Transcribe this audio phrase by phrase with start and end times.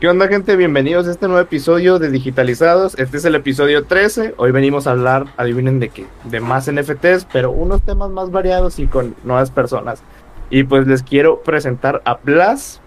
[0.00, 0.56] ¿Qué onda gente?
[0.56, 2.98] Bienvenidos a este nuevo episodio de Digitalizados.
[2.98, 4.32] Este es el episodio 13.
[4.38, 8.78] Hoy venimos a hablar, adivinen de qué, de más NFTs, pero unos temas más variados
[8.78, 10.02] y con nuevas personas.
[10.48, 12.80] Y pues les quiero presentar a Blas,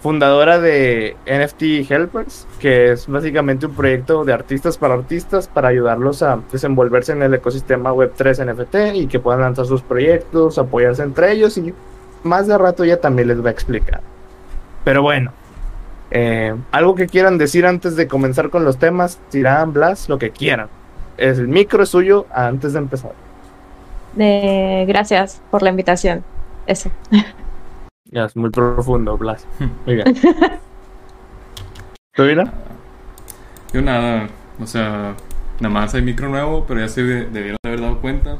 [0.00, 6.22] fundadora de NFT Helpers, que es básicamente un proyecto de artistas para artistas para ayudarlos
[6.22, 11.32] a desenvolverse en el ecosistema Web3 NFT y que puedan lanzar sus proyectos, apoyarse entre
[11.32, 11.74] ellos y
[12.22, 14.00] más de rato ya también les va a explicar.
[14.84, 15.32] Pero bueno,
[16.10, 20.30] eh, algo que quieran decir antes de comenzar con los temas, Tirán, Blas, lo que
[20.30, 20.68] quieran.
[21.16, 23.12] El micro es suyo antes de empezar.
[24.18, 26.24] Eh, gracias por la invitación.
[26.66, 26.90] Eso.
[28.12, 29.46] Ya, es muy profundo, Blas.
[29.86, 30.16] Muy bien.
[32.12, 32.50] ¿Tú bien?
[33.72, 34.28] Yo nada,
[34.60, 35.14] o sea,
[35.60, 38.38] nada más hay micro nuevo, pero ya se de- debieron de haber dado cuenta.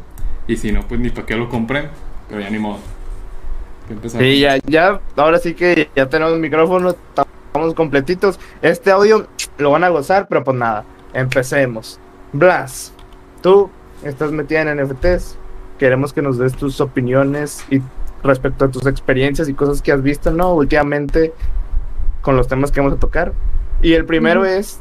[0.49, 1.89] Y si no, pues ni para qué lo compré,
[2.29, 2.79] pero ya ni modo.
[4.09, 6.97] Sí, ya, ya, ahora sí que ya tenemos micrófono,
[7.51, 8.39] estamos completitos.
[8.63, 9.27] Este audio
[9.59, 11.99] lo van a gozar, pero pues nada, empecemos.
[12.33, 12.93] Blas,
[13.43, 13.71] tú
[14.05, 15.37] estás metida en NFTs,
[15.79, 17.83] queremos que nos des tus opiniones y
[18.23, 20.55] respecto a tus experiencias y cosas que has visto, ¿no?
[20.55, 21.33] Últimamente
[22.21, 23.33] con los temas que vamos a tocar.
[23.83, 24.81] Y el primero es,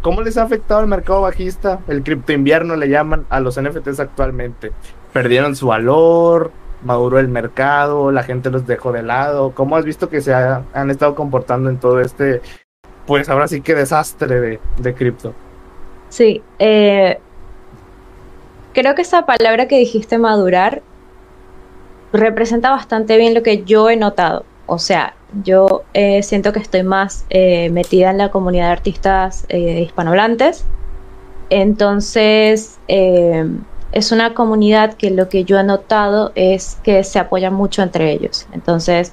[0.00, 4.00] ¿cómo les ha afectado el mercado bajista, el cripto invierno le llaman a los NFTs
[4.00, 4.72] actualmente?
[5.12, 6.50] ¿Perdieron su valor?
[6.82, 8.10] ¿Maduró el mercado?
[8.10, 9.52] ¿La gente los dejó de lado?
[9.54, 12.40] ¿Cómo has visto que se ha- han estado comportando en todo este,
[13.06, 15.34] pues ahora sí que desastre de, de cripto?
[16.08, 17.18] Sí, eh,
[18.72, 20.82] creo que esa palabra que dijiste madurar
[22.12, 24.44] representa bastante bien lo que yo he notado.
[24.66, 29.46] O sea, yo eh, siento que estoy más eh, metida en la comunidad de artistas
[29.48, 30.64] eh, hispanohablantes.
[31.50, 32.78] Entonces,
[33.92, 38.10] es una comunidad que lo que yo he notado es que se apoyan mucho entre
[38.12, 38.46] ellos.
[38.52, 39.12] Entonces,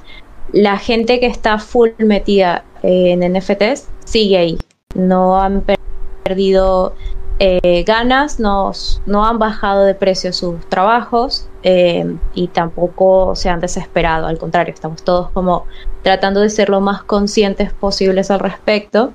[0.52, 4.58] la gente que está full metida eh, en NFTs sigue ahí.
[4.96, 5.78] No han per-
[6.24, 6.94] perdido
[7.40, 8.72] eh, ganas, no,
[9.06, 14.28] no han bajado de precio sus trabajos eh, y tampoco se han desesperado.
[14.28, 15.66] Al contrario, estamos todos como
[16.04, 19.12] tratando de ser lo más conscientes posibles al respecto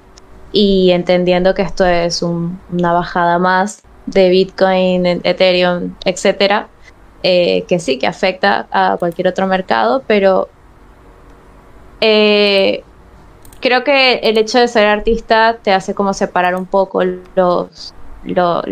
[0.52, 6.68] y entendiendo que esto es un- una bajada más de Bitcoin, Ethereum, etcétera,
[7.22, 10.48] eh, que sí, que afecta a cualquier otro mercado, pero
[12.00, 12.82] eh,
[13.60, 17.02] creo que el hecho de ser artista te hace como separar un poco
[17.34, 17.94] los,
[18.24, 18.62] lo-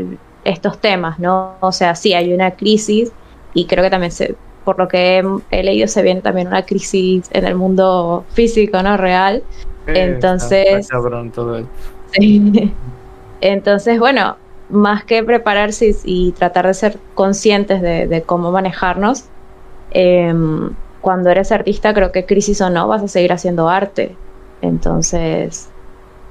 [0.44, 1.54] estos temas, ¿no?
[1.60, 3.10] O sea, sí, hay una crisis
[3.54, 6.64] y creo que también se, por lo que he, he leído se viene también una
[6.66, 8.97] crisis en el mundo físico, ¿no?
[8.97, 9.43] Real.
[9.87, 11.70] Entonces- está cabrón todo esto.
[12.14, 12.70] Sí.
[13.41, 14.37] Entonces, bueno,
[14.72, 19.25] más que prepararse y, y tratar de ser conscientes de, de cómo manejarnos,
[19.93, 24.16] em, cuando eres artista, creo que crisis o no, vas a seguir haciendo arte.
[24.62, 25.69] Entonces,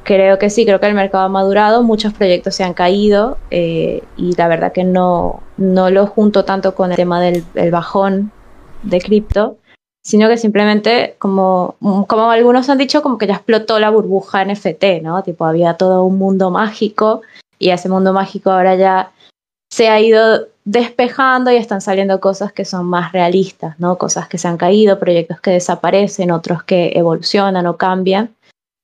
[0.04, 4.02] creo que sí, creo que el mercado ha madurado, muchos proyectos se han caído eh,
[4.18, 8.32] y la verdad que no, no lo junto tanto con el tema del el bajón
[8.84, 9.58] de cripto,
[10.04, 11.76] sino que simplemente, como,
[12.08, 15.22] como algunos han dicho, como que ya explotó la burbuja NFT, ¿no?
[15.22, 17.22] Tipo, había todo un mundo mágico
[17.62, 19.12] y ese mundo mágico ahora ya
[19.70, 24.00] se ha ido despejando y están saliendo cosas que son más realistas, ¿no?
[24.00, 28.36] Cosas que se han caído, proyectos que desaparecen, otros que evolucionan o cambian.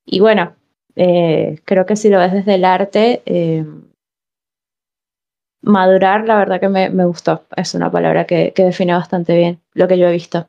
[0.05, 0.55] Y bueno,
[0.95, 3.66] eh, creo que si lo ves desde el arte, eh,
[5.63, 7.45] madurar, la verdad que me, gustó.
[7.55, 10.47] Es una palabra que, que define bastante bien lo que yo he visto.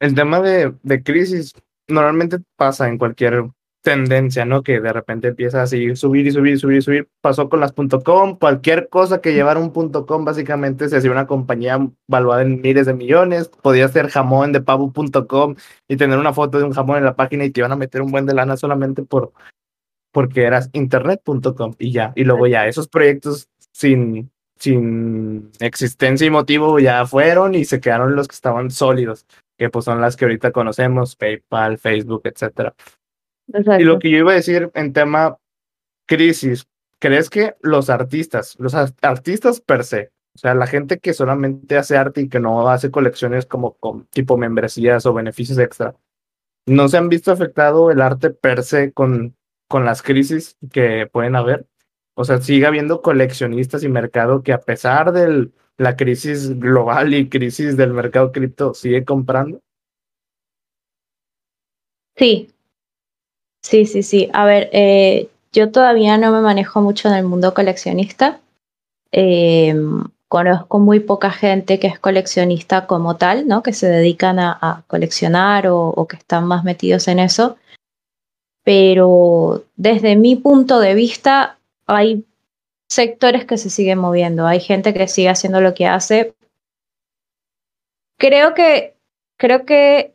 [0.00, 1.54] El tema de, de crisis
[1.88, 3.42] normalmente pasa en cualquier
[3.88, 4.62] tendencia, ¿no?
[4.62, 7.08] Que de repente empieza a seguir subir y subir y subir y subir.
[7.22, 11.78] Pasó con las .com, cualquier cosa que llevara un .com básicamente se hacía una compañía
[12.06, 13.48] valuada en miles de millones.
[13.48, 15.54] Podía ser jamón de pavo.com
[15.88, 18.02] y tener una foto de un jamón en la página y te iban a meter
[18.02, 19.32] un buen de lana solamente por
[20.12, 22.12] porque eras internet.com y ya.
[22.14, 28.16] Y luego ya esos proyectos sin sin existencia y motivo ya fueron y se quedaron
[28.16, 29.24] los que estaban sólidos,
[29.56, 32.74] que pues son las que ahorita conocemos, PayPal, Facebook, etcétera.
[33.78, 35.38] Y lo que yo iba a decir en tema
[36.06, 36.66] crisis,
[36.98, 41.76] ¿crees que los artistas, los ar- artistas per se, o sea, la gente que solamente
[41.76, 45.96] hace arte y que no hace colecciones como con tipo membresías o beneficios extra,
[46.66, 49.34] no se han visto afectado el arte per se con,
[49.68, 51.66] con las crisis que pueden haber?
[52.14, 57.28] O sea, sigue habiendo coleccionistas y mercado que a pesar de la crisis global y
[57.28, 59.60] crisis del mercado cripto sigue comprando.
[62.16, 62.50] Sí,
[63.62, 64.28] sí, sí, sí.
[64.32, 68.40] A ver, eh, yo todavía no me manejo mucho en el mundo coleccionista.
[69.12, 69.74] Eh,
[70.28, 73.62] conozco muy poca gente que es coleccionista como tal, ¿no?
[73.62, 77.56] Que se dedican a, a coleccionar o, o que están más metidos en eso.
[78.64, 82.26] pero desde mi punto de vista hay
[82.90, 86.34] sectores que se siguen moviendo, hay gente que sigue haciendo lo que hace.
[88.18, 88.96] Creo que,
[89.38, 90.14] creo que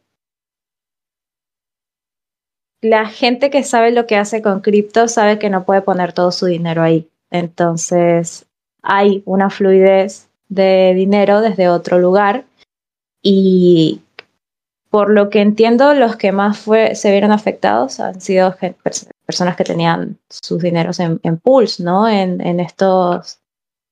[2.83, 6.31] la gente que sabe lo que hace con cripto sabe que no puede poner todo
[6.31, 7.09] su dinero ahí.
[7.31, 8.45] Entonces
[8.81, 12.43] hay una fluidez de dinero desde otro lugar
[13.21, 14.01] y
[14.89, 18.55] por lo que entiendo, los que más se vieron afectados han sido
[19.25, 22.07] personas que tenían sus dineros en, en pools, ¿no?
[22.07, 23.39] En, en estos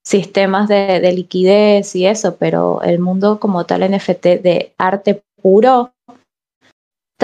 [0.03, 5.93] sistemas de, de, liquidez y eso, pero el mundo como tal NFT de arte puro,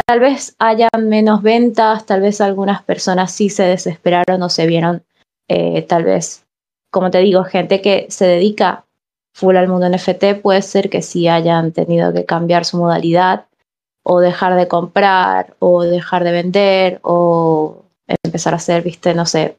[0.05, 5.03] tal vez hayan menos ventas, tal vez algunas personas sí se desesperaron o se vieron,
[5.47, 6.45] eh, tal vez,
[6.91, 8.85] como te digo, gente que se dedica
[9.33, 13.45] full al mundo NFT, puede ser que sí hayan tenido que cambiar su modalidad
[14.03, 17.83] o dejar de comprar o dejar de vender o
[18.23, 19.57] empezar a hacer, viste, no sé,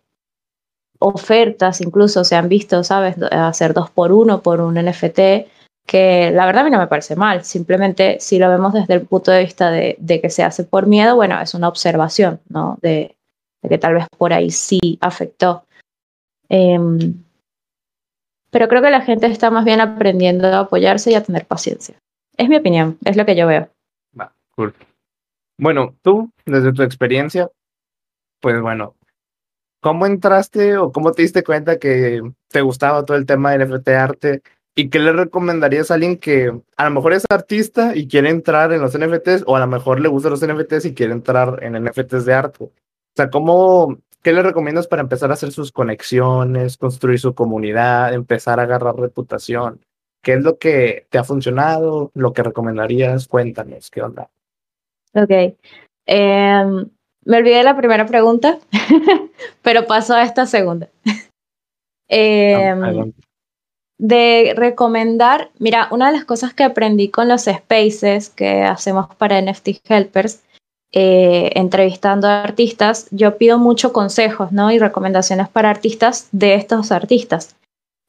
[0.98, 3.16] ofertas incluso se han visto, ¿sabes?
[3.30, 5.46] Hacer dos por uno por un NFT,
[5.88, 9.06] que la verdad a mí no me parece mal, simplemente si lo vemos desde el
[9.06, 12.78] punto de vista de, que se hace por miedo, bueno, es una observación, ¿no?
[12.82, 13.16] De,
[13.62, 15.64] de que tal vez por ahí sí afectó.
[16.50, 16.78] Eh,
[18.50, 21.96] pero creo que la gente está más bien aprendiendo a apoyarse y a tener paciencia.
[22.36, 23.70] Es mi opinión, es lo que yo veo.
[24.56, 24.74] Cool.
[25.56, 27.50] Bueno, tú, desde tu experiencia,
[28.40, 28.94] pues bueno,
[29.80, 33.88] ¿cómo entraste o cómo te diste cuenta que te gustaba todo el tema del NFT
[33.88, 34.42] arte?
[34.78, 38.72] ¿Y qué le recomendarías a alguien que a lo mejor es artista y quiere entrar
[38.72, 41.84] en los NFTs o a lo mejor le gustan los NFTs y quiere entrar en
[41.84, 42.62] NFTs de arte?
[42.62, 42.70] O
[43.16, 48.60] sea, ¿cómo, ¿qué le recomiendas para empezar a hacer sus conexiones, construir su comunidad, empezar
[48.60, 49.80] a agarrar reputación?
[50.22, 52.12] ¿Qué es lo que te ha funcionado?
[52.14, 53.26] ¿Lo que recomendarías?
[53.26, 54.30] Cuéntanos, ¿qué onda?
[55.12, 55.56] Ok.
[56.06, 56.64] Eh,
[57.24, 58.60] me olvidé de la primera pregunta,
[59.62, 60.88] pero paso a esta segunda.
[62.08, 62.72] eh,
[63.98, 69.40] de recomendar, mira, una de las cosas que aprendí con los spaces que hacemos para
[69.42, 70.40] NFT Helpers
[70.92, 74.70] eh, entrevistando a artistas, yo pido mucho consejos ¿no?
[74.70, 77.56] y recomendaciones para artistas de estos artistas.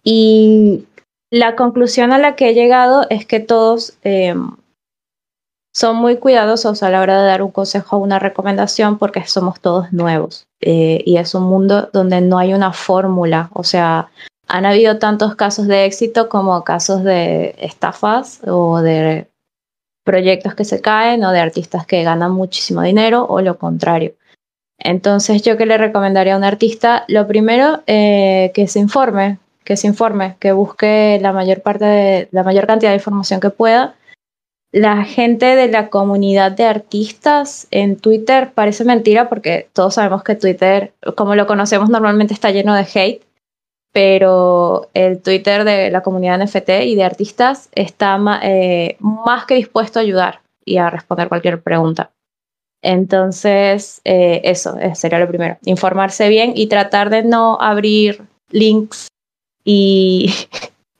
[0.04, 0.86] Y
[1.30, 4.34] la conclusión a la que he llegado es que todos eh,
[5.74, 9.60] son muy cuidadosos a la hora de dar un consejo o una recomendación porque somos
[9.60, 10.46] todos nuevos.
[10.62, 13.50] Eh, y es un mundo donde no hay una fórmula.
[13.54, 14.10] O sea,
[14.50, 19.28] han habido tantos casos de éxito como casos de estafas o de
[20.04, 24.16] proyectos que se caen o de artistas que ganan muchísimo dinero o lo contrario.
[24.80, 29.78] Entonces, yo que le recomendaría a un artista, lo primero, eh, que se informe, que
[29.78, 33.96] se informe, que busque la mayor parte de, la mayor cantidad de información que pueda.
[34.72, 40.36] La gente de la comunidad de artistas en Twitter parece mentira porque todos sabemos que
[40.36, 43.29] Twitter, como lo conocemos normalmente, está lleno de hate
[43.92, 50.00] pero el Twitter de la comunidad NFT y de artistas está eh, más que dispuesto
[50.00, 52.12] a ayudar y a responder cualquier pregunta.
[52.82, 58.22] Entonces, eh, eso sería lo primero, informarse bien y tratar de no abrir
[58.52, 59.08] links
[59.66, 60.34] y,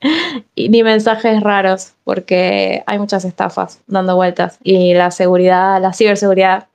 [0.54, 6.68] y ni mensajes raros, porque hay muchas estafas dando vueltas y la seguridad, la ciberseguridad,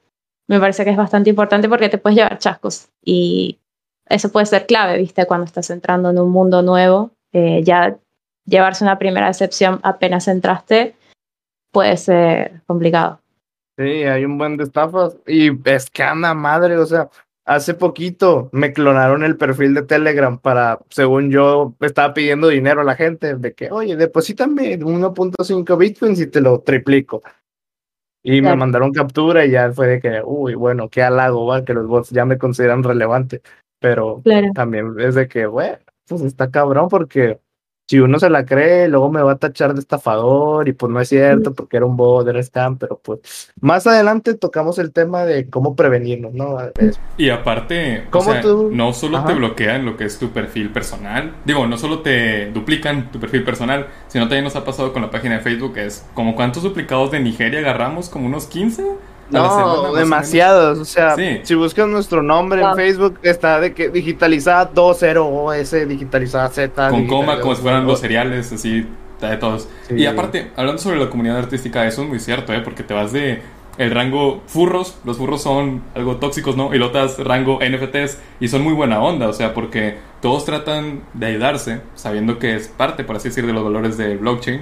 [0.48, 3.60] me parece que es bastante importante porque te puedes llevar chascos y
[4.08, 5.26] eso puede ser clave, ¿viste?
[5.26, 7.98] Cuando estás entrando en un mundo nuevo, eh, ya
[8.46, 10.96] llevarse una primera decepción apenas entraste
[11.72, 13.20] puede ser complicado.
[13.78, 17.10] Sí, hay un buen de estafas y es que anda madre, o sea,
[17.44, 22.86] hace poquito me clonaron el perfil de Telegram para, según yo, estaba pidiendo dinero a
[22.86, 27.22] la gente de que, oye, deposítame 1.5 bitcoins y te lo triplico.
[28.24, 28.56] Y claro.
[28.56, 31.88] me mandaron captura y ya fue de que, uy, bueno, qué halago, va, que los
[31.88, 33.42] bots ya me consideran relevante
[33.86, 34.48] pero claro.
[34.56, 35.78] también es de que, bueno,
[36.08, 37.40] pues está cabrón porque
[37.88, 41.00] si uno se la cree, luego me va a tachar de estafador y pues no
[41.00, 45.24] es cierto porque era un bot, era scam, pero pues más adelante tocamos el tema
[45.24, 46.58] de cómo prevenirnos, ¿no?
[47.16, 48.72] Y aparte, ¿Cómo o sea, tú?
[48.74, 49.28] no solo Ajá.
[49.28, 53.44] te bloquean lo que es tu perfil personal, digo, no solo te duplican tu perfil
[53.44, 57.12] personal, sino también nos ha pasado con la página de Facebook, es como cuántos duplicados
[57.12, 58.84] de Nigeria agarramos, como unos 15
[59.30, 60.80] no, semana, demasiados.
[60.80, 61.40] O sea, sí.
[61.44, 66.90] si buscas nuestro nombre en Facebook, está de que digitalizada 20OS, digitalizada Z.
[66.90, 68.88] Con coma, como si fueran los cereales, así,
[69.22, 69.68] de todos.
[69.88, 69.96] Sí.
[69.96, 72.62] Y aparte, hablando sobre la comunidad artística, eso es muy cierto, ¿eh?
[72.62, 73.42] Porque te vas de
[73.78, 76.74] el rango furros, los furros son algo tóxicos, ¿no?
[76.74, 81.02] Y lo otras rango NFTs y son muy buena onda, o sea, porque todos tratan
[81.14, 84.62] de ayudarse, sabiendo que es parte, por así decir, de los valores del blockchain.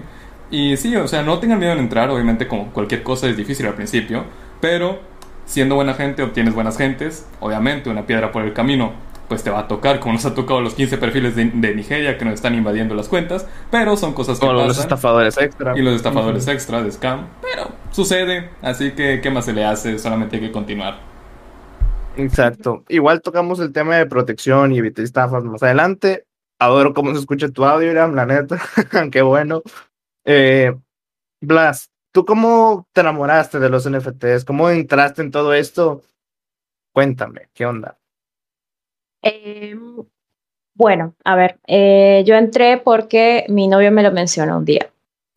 [0.50, 3.66] Y sí, o sea, no tengan miedo en entrar, obviamente como cualquier cosa es difícil
[3.66, 4.24] al principio,
[4.64, 4.98] pero
[5.44, 8.94] siendo buena gente obtienes buenas gentes, obviamente una piedra por el camino
[9.28, 12.24] pues te va a tocar, como nos ha tocado los 15 perfiles de, Nigeria que
[12.24, 14.66] nos están invadiendo las cuentas, pero son cosas que pasan.
[14.66, 15.78] los estafadores extra.
[15.78, 20.00] Y los estafadores extra de scam, pero sucede, así que ¿qué más se le hace?
[20.00, 20.98] Solamente hay que continuar.
[22.16, 22.86] Exacto.
[22.88, 26.26] Igual tocamos el tema de protección y evitar estafas más adelante.
[26.58, 28.62] Adoro cómo se escucha tu audio, Iram, la neta.
[29.12, 29.62] Qué bueno.
[30.24, 30.74] Eh,
[31.42, 34.46] Blas, ¿tú cómo te enamoraste de los NFTs?
[34.46, 36.02] ¿Cómo entraste en todo esto?
[36.94, 37.98] Cuéntame, ¿qué onda?
[39.22, 39.76] Eh,
[40.76, 44.90] bueno, a ver, eh, yo entré porque mi novio me lo mencionó un día.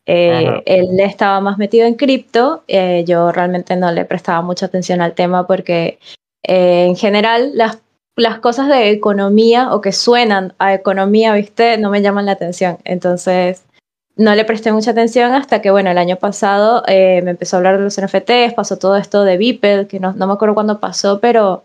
[0.06, 5.00] Eh, él estaba más metido en cripto, eh, yo realmente no le prestaba mucha atención
[5.00, 5.98] al tema porque
[6.42, 7.82] en general las,
[8.14, 12.78] las cosas de economía o que suenan a economía, viste, no me llaman la atención.
[12.84, 13.64] Entonces
[14.16, 17.78] no le presté mucha atención hasta que, bueno, el año pasado me empezó a hablar
[17.78, 21.20] de los NFTs, pasó todo esto de Beeple, que no, no me acuerdo cuándo pasó,
[21.20, 21.64] pero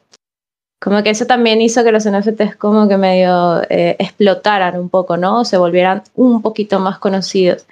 [0.81, 5.15] como que eso también hizo que los NFTs como que medio eh, explotaran un poco,
[5.15, 5.45] ¿no?
[5.45, 7.67] Se volvieran un poquito más conocidos.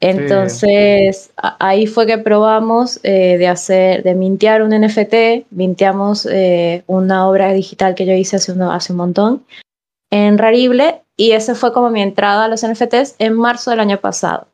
[0.00, 7.28] Entonces, ahí fue que probamos eh, de hacer, de mintear un NFT, minteamos eh, una
[7.28, 9.44] obra digital que yo hice hace, hace un montón
[10.10, 13.98] en Rarible y esa fue como mi entrada a los NFTs en marzo del año
[13.98, 14.46] pasado.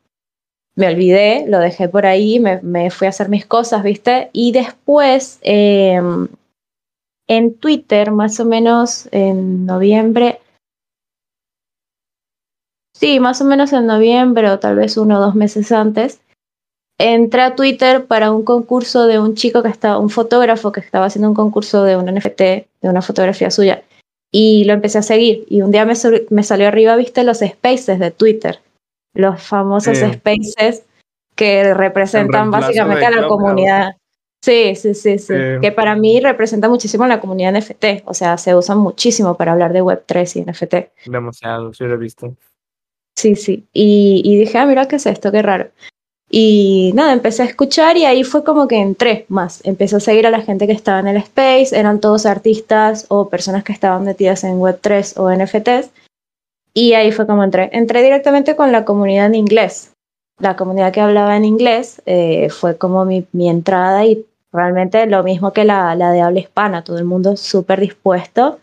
[0.75, 4.31] Me olvidé, lo dejé por ahí, me, me fui a hacer mis cosas, ¿viste?
[4.33, 6.27] Y después em,
[7.29, 10.41] en Twitter, más o menos en noviembre.
[12.95, 16.23] Sí, más o menos en noviembre o tal vez uno o dos meses antes.
[16.99, 21.07] Entré a Twitter para un concurso de un chico que estaba, un fotógrafo que estaba
[21.07, 23.83] haciendo un concurso de un NFT, de una fotografía suya.
[24.37, 25.45] Y lo empecé a seguir.
[25.49, 25.95] Y un día me,
[26.31, 28.59] me salió arriba, viste, los spaces de Twitter.
[29.15, 30.83] Los famosos spaces
[31.37, 33.93] que representan básicamente a la comunidad.
[34.43, 35.33] Sí, sí, sí, sí.
[35.37, 38.03] Eh, que para mí representa muchísimo la comunidad NFT.
[38.07, 41.09] O sea, se usan muchísimo para hablar de Web3 y NFT.
[41.09, 42.35] Demasiado, sí lo he visto.
[43.15, 43.69] Sí, sí.
[43.73, 45.31] Y, y dije, ah, mira, ¿qué es esto?
[45.31, 45.71] Qué raro.
[46.31, 49.61] Y nada, empecé a escuchar y ahí fue como que entré más.
[49.65, 53.29] Empecé a seguir a la gente que estaba en el space, eran todos artistas o
[53.29, 55.91] personas que estaban metidas en Web3 o NFTs.
[56.73, 57.71] Y ahí fue como entré.
[57.73, 59.93] Entré directamente con la comunidad en inglés.
[60.41, 65.53] La comunidad que hablaba en inglés eh, fue como mi, entrada y Realmente lo mismo
[65.53, 68.61] que la de habla hispana, todo el mundo súper dispuesto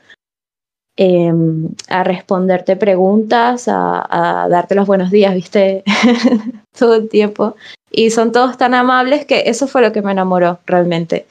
[0.96, 5.84] em, a responderte preguntas, a, darte los buenos días, viste,
[6.78, 7.56] todo el tiempo.
[7.90, 11.26] Y son todos tan amables que eso fue lo que me enamoró realmente.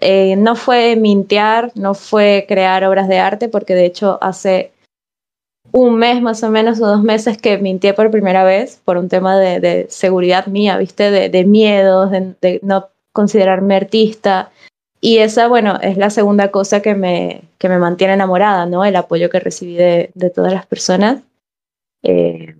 [0.00, 4.72] Eh, no fue mintear, no fue crear obras de arte, porque de hecho hace
[5.72, 9.08] un mes más o menos o dos meses que mintié por primera vez por un
[9.08, 11.10] tema de, seguridad mía, ¿viste?
[11.10, 14.50] De, de miedos, de, de, no considerarme artista.
[15.00, 18.84] Y esa, bueno, es la segunda cosa que me, que me mantiene enamorada, ¿no?
[18.84, 21.22] El apoyo que recibí de, de todas las personas,
[22.02, 22.56] eh,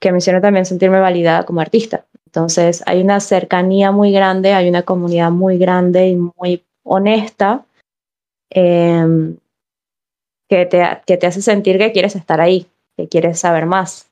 [0.00, 2.06] que me hicieron también sentirme validada como artista.
[2.26, 7.64] Entonces, hay una cercanía muy grande, hay una comunidad muy grande y muy honesta
[8.50, 9.36] em,
[10.48, 14.10] que, te, que te hace sentir que quieres estar ahí, que quieres saber más.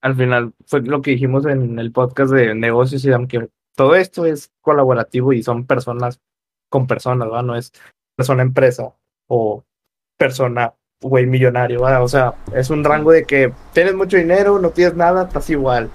[0.00, 3.10] Al final, fue lo que dijimos en el podcast de negocios y
[3.76, 6.20] todo esto es colaborativo y son personas
[6.68, 7.42] con personas, ¿va?
[7.42, 7.72] No es
[8.16, 8.92] persona empresa
[9.28, 9.62] o
[10.18, 11.82] persona millonario.
[11.82, 15.90] O sea, es un rango de que tienes mucho dinero, no tienes nada, estás igual.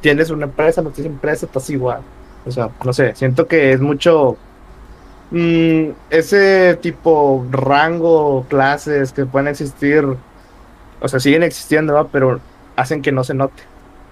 [0.00, 2.00] Tienes una empresa, no tienes empresa, estás igual.
[2.46, 4.36] O sea, no sé, siento que es mucho
[5.30, 10.04] mm, ese tipo rango, clases que pueden existir,
[11.00, 12.08] o sea, siguen existiendo.
[12.10, 12.40] Pero
[12.76, 13.62] hacen que no se note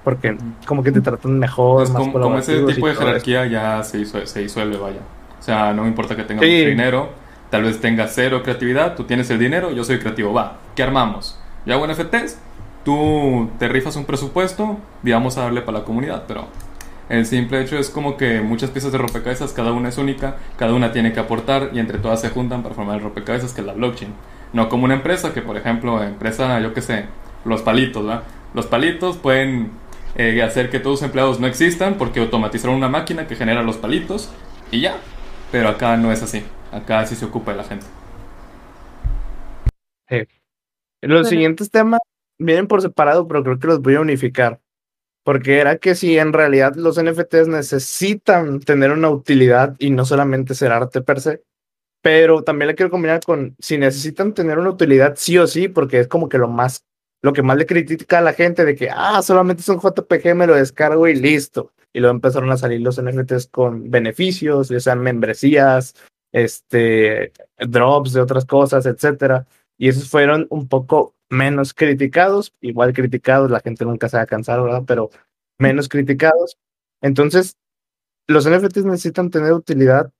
[0.04, 1.88] porque como que te tratan mejor.
[1.88, 5.00] más como, como, ese tipo de jerarquía ya se, se disuelve, vaya.
[5.40, 7.08] O sea, no me importa que tengas mucho dinero,
[7.50, 11.38] tal vez tengas cero creatividad, tú tienes el dinero, yo soy creativo, va, ¿qué armamos?
[11.66, 12.38] Yo hago NFTs,
[12.84, 16.46] tú te rifas un presupuesto y vamos a darle para la comunidad, pero
[17.08, 20.72] el simple hecho es como que muchas piezas de rompecabezas, cada una es única, cada
[20.72, 23.66] una tiene que aportar y entre todas se juntan para formar el rompecabezas que es
[23.66, 24.12] la blockchain.
[24.54, 27.06] No como una empresa que, por ejemplo, empresa, yo qué sé,
[27.44, 28.22] los palitos, ¿va?
[28.54, 29.70] Los palitos pueden
[30.16, 33.76] eh, hacer que todos los empleados no existan porque automatizaron una máquina que genera los
[33.76, 34.30] palitos
[34.70, 34.96] y ya.
[35.50, 36.42] Pero acá no es así.
[36.72, 37.86] Acá sí se ocupa de la gente.
[41.00, 42.00] Los siguientes temas
[42.38, 44.60] vienen por separado, pero creo que los voy a unificar.
[45.22, 50.54] Porque era que si en realidad los NFTs necesitan tener una utilidad y no solamente
[50.54, 51.42] ser arte per se,
[52.02, 56.00] pero también la quiero combinar con si necesitan tener una utilidad sí o sí, porque
[56.00, 56.84] es como que lo más
[57.24, 60.34] lo que más le critica a la gente de que, ah, solamente es un JPG,
[60.34, 61.72] me lo descargo y listo.
[61.90, 65.94] Y luego empezaron a salir los NFTs con beneficios, ya sean membresías,
[66.32, 69.46] este, drops de otras cosas, etcétera.
[69.78, 74.26] Y esos fueron un poco menos criticados, igual criticados, la gente nunca se va a
[74.26, 74.82] cansar, ¿verdad?
[74.86, 75.08] Pero
[75.58, 76.58] menos criticados.
[77.00, 77.56] Entonces,
[78.26, 80.12] los NFTs necesitan tener utilidad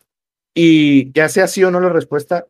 [0.55, 2.47] y ya sea sí o no la respuesta,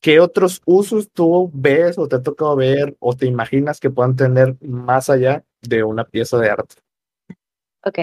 [0.00, 4.16] ¿qué otros usos tú ves o te ha tocado ver o te imaginas que puedan
[4.16, 6.76] tener más allá de una pieza de arte?
[7.84, 7.98] Ok.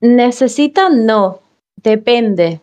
[0.00, 1.40] Necesitan, no,
[1.76, 2.60] depende.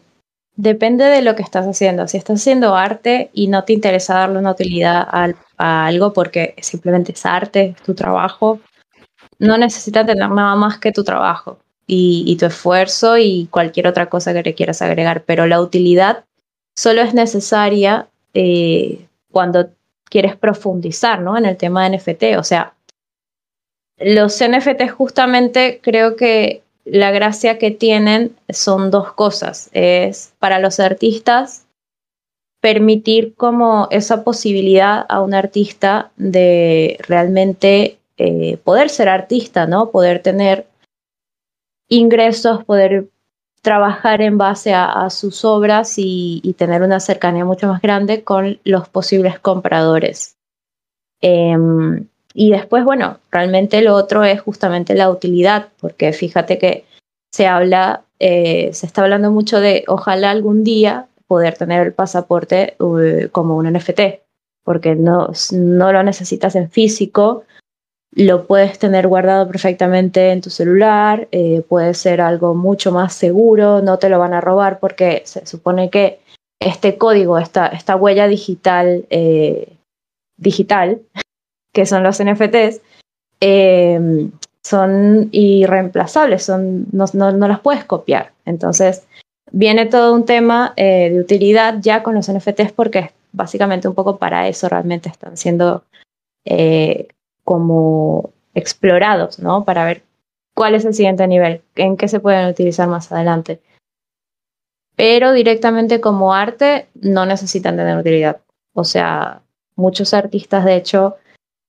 [0.56, 2.08] Depende de lo que estás haciendo.
[2.08, 6.56] Si estás haciendo arte y no te interesa darle una utilidad a, a algo porque
[6.62, 8.60] simplemente es arte, es tu trabajo,
[9.40, 11.58] no necesitas tener nada más que tu trabajo
[11.94, 16.24] y, tu esfuerzo y cualquier otra cosa que le quieras agregar, pero la utilidad
[16.74, 19.72] solo es necesaria eh, cuando
[20.06, 21.38] quieres profundizar ¿no?
[21.38, 22.38] en el tema de NFT.
[22.38, 22.76] O sea,
[23.98, 29.70] los NFT justamente creo que la gracia que tienen son dos cosas.
[29.74, 31.66] Es para los artistas
[32.62, 39.90] permitir como esa posibilidad a un artista de realmente eh, poder ser artista, ¿no?
[39.92, 40.71] Poder tener
[41.92, 43.10] ingresos, poder
[43.62, 48.90] trabajar en base a, sus obras y, tener una cercanía mucho más grande con los
[48.90, 50.36] posibles compradores.
[51.22, 56.86] Em, y después, bueno, realmente lo otro es justamente la utilidad, porque fíjate que
[57.32, 62.76] se habla, eh, se está hablando mucho de ojalá algún día poder tener el pasaporte
[62.80, 64.02] uh, como un NFT,
[64.64, 67.44] porque no, no lo necesitas en físico,
[68.14, 73.82] lo puedes tener guardado perfectamente en tu celular, eh, puede ser algo mucho más seguro,
[73.82, 76.20] no te lo van a robar porque se supone que
[76.60, 79.74] este código, esta, esta huella digital, eh,
[80.38, 81.02] digital,
[81.74, 82.82] que son los NFTs,
[83.40, 84.32] em,
[84.64, 88.34] son irreemplazables, son, no, no, las puedes copiar.
[88.46, 89.08] Entonces,
[89.52, 94.18] viene todo un tema eh, de utilidad ya con los NFTs porque básicamente un poco
[94.18, 95.84] para eso realmente están siendo
[97.52, 99.66] como explorados, ¿no?
[99.66, 100.04] Para ver
[100.56, 103.60] cuál es el siguiente nivel, en qué se pueden utilizar más adelante.
[104.96, 108.40] Pero directamente como arte no necesitan tener utilidad.
[108.74, 109.42] O sea,
[109.76, 111.18] muchos artistas de hecho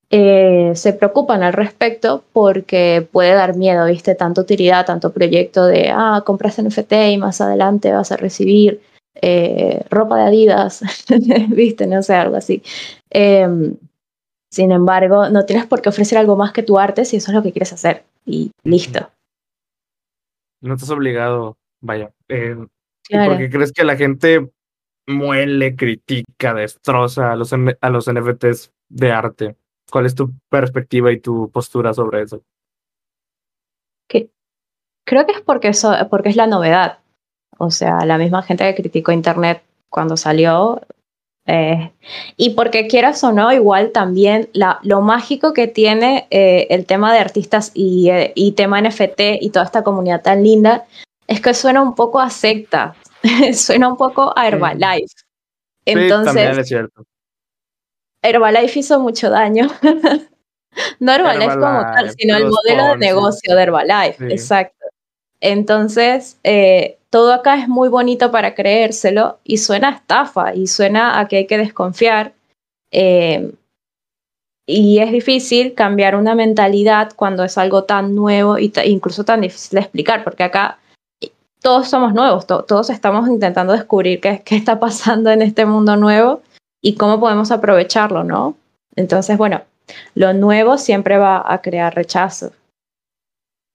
[0.08, 4.14] eh, se preocupan al respecto porque puede dar miedo, ¿viste?
[4.14, 8.80] Tanto utilidad, tanto proyecto de, ah, compras NFT y más adelante vas a recibir
[9.20, 10.82] eh, ropa de Adidas,
[11.48, 11.88] ¿viste?
[11.88, 12.62] No sé, algo así.
[13.10, 13.74] Em,
[14.52, 17.34] sin embargo, no tienes por qué ofrecer algo más que tu arte si eso es
[17.34, 18.04] lo que quieres hacer.
[18.26, 19.10] Y listo.
[20.60, 22.12] No estás obligado, vaya.
[22.28, 22.56] Eh,
[23.08, 24.52] Porque crees que la gente
[25.08, 29.56] muele, critica, destroza a los, a los NFTs de arte.
[29.90, 32.42] ¿Cuál es tu perspectiva y tu postura sobre eso?
[35.04, 36.98] creo que es porque, eso, porque es la novedad.
[37.58, 40.80] O sea, la misma gente que criticó Internet cuando salió
[41.46, 41.92] eh,
[42.37, 47.12] y porque quieras o no, igual también la, lo mágico que tiene eh, el tema
[47.12, 50.87] de artistas y, eh, y, tema NFT y toda esta comunidad tan linda
[51.26, 52.94] es que suena un poco a secta,
[53.55, 55.14] suena un poco a Herbalife.
[55.85, 57.05] Entonces, es cierto.
[58.22, 59.68] Herbalife hizo mucho daño.
[61.00, 64.87] no Herbalife, como tal, sino el modelo de negocio de Herbalife, exacto.
[65.40, 71.20] Entonces, eh, todo acá es muy bonito para creérselo y suena a estafa y suena
[71.20, 72.33] a que hay que desconfiar.
[72.90, 73.53] Eh,
[74.66, 79.77] y es difícil cambiar una mentalidad cuando es algo tan nuevo e incluso tan difícil
[79.77, 80.79] de explicar, porque acá
[81.61, 86.40] todos somos nuevos, todos estamos intentando descubrir qué, qué, está pasando en este mundo nuevo
[86.81, 88.57] y cómo podemos aprovecharlo, ¿no?
[88.96, 89.61] Entonces, bueno,
[90.14, 92.53] lo nuevo siempre va a crear rechazo.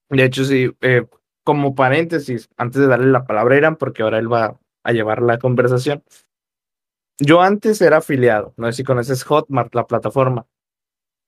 [0.10, 1.06] De hecho, sí, eh,
[1.48, 5.22] como paréntesis, antes de darle la palabra a Irán, porque ahora él va a llevar
[5.22, 6.04] la conversación.
[7.20, 10.46] Yo antes era afiliado, no sé si conoces Hotmart, la plataforma.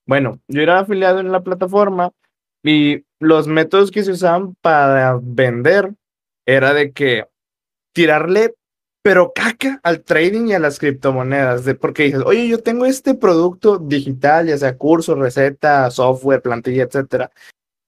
[0.06, 2.12] Bueno, yo era afiliado en la plataforma
[2.62, 5.94] y los métodos que se usaban para vender
[6.44, 7.24] era de que
[7.94, 8.54] tirarle
[9.02, 13.14] pero caca al trading y a las criptomonedas, de, porque dices, oye, yo tengo este
[13.14, 17.30] producto digital, ya sea curso, receta, software, plantilla, etcétera,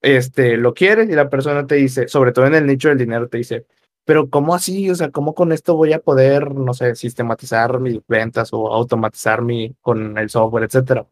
[0.02, 3.28] este, lo quieres y la persona te dice, sobre todo en el nicho del dinero,
[3.28, 3.66] te dice,
[4.04, 4.90] pero ¿cómo así?
[4.90, 9.42] O sea, ¿cómo con esto voy a poder, no sé, sistematizar mis ventas o automatizar
[9.42, 11.06] mi, con el software, etcétera?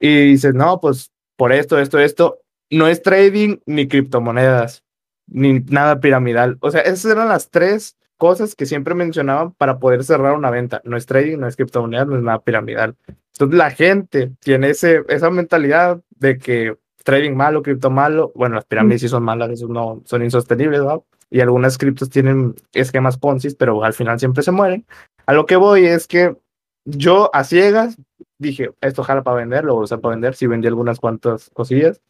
[0.00, 4.82] Y dices, no, pues por esto, esto, esto, no es trading ni criptomonedas,
[5.26, 6.56] ni nada piramidal.
[6.60, 10.80] O sea, esas eran las tres cosas que siempre mencionaban para poder cerrar una venta.
[10.84, 12.96] No es trading, no es criptomonedas, no es nada piramidal.
[13.32, 18.64] Entonces la gente tiene ese, esa mentalidad de que trading malo, cripto malo, bueno, las
[18.64, 21.06] pirámides sí son malas, esos no son insostenibles, ¿no?
[21.30, 24.84] Y algunas criptos tienen esquemas Ponzi, pero al final siempre se mueren.
[25.24, 26.36] A lo que voy es que
[26.84, 27.96] yo a ciegas
[28.38, 31.48] dije, esto jala para vender, lo voy a usar para vender, si vendí algunas cuantas
[31.54, 32.02] cosillas.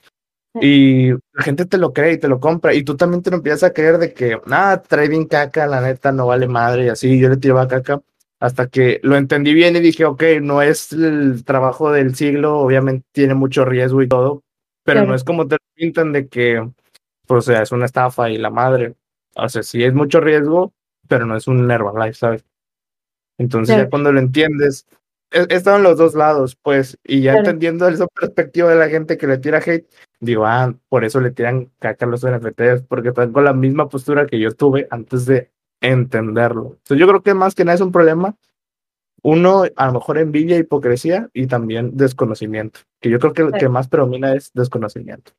[0.58, 2.72] Y la gente te lo cree y te lo compra.
[2.72, 6.10] Y tú también te lo empiezas a creer de que, nada, trading caca, la neta
[6.10, 6.86] no vale madre.
[6.86, 8.00] Y así yo le tiraba caca
[8.40, 13.06] hasta que lo entendí bien y dije, ok, no es el trabajo del siglo, obviamente
[13.12, 14.42] tiene mucho riesgo y todo,
[14.86, 16.66] pero no es como te pintan de que,
[17.26, 18.94] pues, o sea, es una estafa y la madre.
[19.34, 20.72] O sea, sí es mucho riesgo,
[21.08, 22.44] pero no es un Herbalife, ¿sabes?
[23.36, 24.86] Entonces ya cuando lo entiendes,
[25.30, 29.18] he, estado en los dos lados, pues, y ya entendiendo esa perspectiva de la gente
[29.18, 29.86] que le tira hate,
[30.20, 33.88] digo, ah, por eso le tiran caca a los NFTs, porque están con la misma
[33.88, 36.76] postura que yo tuve antes de entenderlo.
[36.78, 38.36] Entonces yo creo que más que nada es un problema,
[39.26, 43.68] uno, a lo mejor envidia, hipocresía y también desconocimiento, que yo creo que lo que
[43.68, 45.32] más predomina es desconocimiento.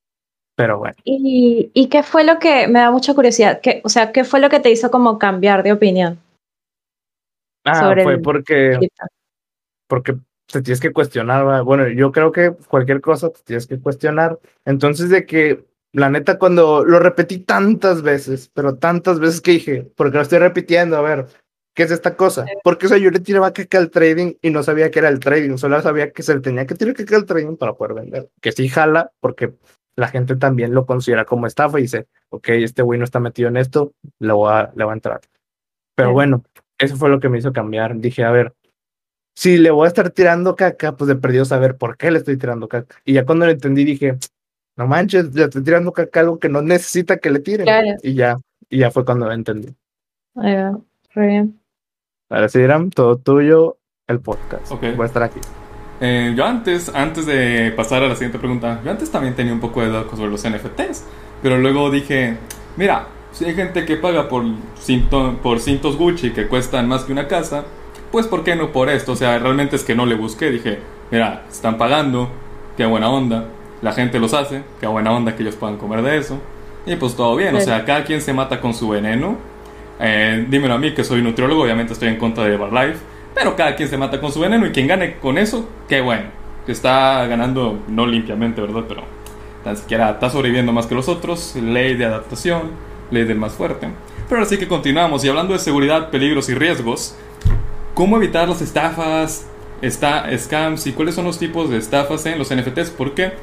[0.58, 0.95] Pero bueno.
[1.06, 3.62] ¿Y, ¿Y qué fue lo que me da mucha curiosidad?
[3.62, 6.19] ¿Qué, o sea, ¿qué fue lo que te hizo como cambiar de opinión?
[7.63, 8.78] Ah, fue porque,
[9.88, 10.17] porque
[10.52, 11.63] te tienes que cuestionar.
[11.63, 14.38] Bueno, yo creo que cualquier cosa te tienes que cuestionar.
[14.65, 19.91] Entonces, de que la neta, cuando lo repetí tantas veces, pero tantas veces que dije,
[19.95, 21.28] porque lo estoy repitiendo, a ver,
[21.77, 22.47] ¿qué es esta cosa?
[22.63, 25.19] Porque o sea, yo le tiraba caca al trading y no sabía que era el
[25.19, 28.29] trading, solo sabía que se le tenía que tirar caca al trading para poder vender.
[28.41, 29.53] Que sí jala, porque
[29.95, 33.47] la gente también lo considera como estafa y dice, ok, este güey no está metido
[33.49, 35.21] en esto, le voy a, a entrar.
[35.93, 36.43] Pero bueno,
[36.79, 37.95] eso fue lo que me hizo cambiar.
[37.97, 38.53] Dije, a ver,
[39.35, 42.37] si le voy a estar tirando caca, pues he perdido saber por qué le estoy
[42.37, 42.95] tirando caca.
[43.05, 44.17] Y ya cuando lo entendí dije,
[44.77, 47.67] no manches, le estoy tirando caca algo que no necesita que le tiren.
[48.01, 48.35] Y ya,
[48.67, 49.75] y ya fue cuando lo entendí.
[50.35, 50.71] Ahí va,
[51.15, 51.59] muy bien.
[52.29, 54.69] Ahora sí, Irán, todo tuyo, el podcast.
[54.69, 55.39] Voy a estar aquí.
[56.01, 59.61] Eh, yo antes, antes de pasar a la siguiente pregunta, yo antes también tenía un
[59.61, 61.05] poco de dudas sobre los NFTs,
[61.41, 62.37] pero luego dije,
[62.75, 64.43] mira, si hay gente que paga por,
[64.77, 67.63] cinto, por cintos Gucci que cuestan más que una casa,
[68.11, 69.13] pues ¿por qué no por esto?
[69.13, 72.29] O sea, realmente es que no le busqué, dije, mira, están pagando,
[72.75, 73.45] qué buena onda,
[73.81, 76.39] la gente los hace, qué buena onda que ellos puedan comer de eso,
[76.85, 79.37] y pues todo bien, o sea, cada quien se mata con su veneno.
[79.99, 82.99] Eh, dímelo a mí que soy nutriólogo, obviamente estoy en contra de Herbalife,
[83.33, 86.25] pero cada quien se mata con su veneno y quien gane con eso, qué bueno,
[86.65, 88.83] que está ganando no limpiamente, ¿verdad?
[88.88, 89.03] Pero
[89.63, 93.88] tan siquiera está sobreviviendo más que los otros, ley de adaptación ley del más fuerte.
[94.29, 97.15] Pero así que continuamos y hablando de seguridad, peligros y riesgos,
[97.93, 99.47] ¿cómo evitar las estafas,
[99.81, 102.89] está, scams y cuáles son los tipos de estafas en los NFTs?
[102.91, 103.33] Porque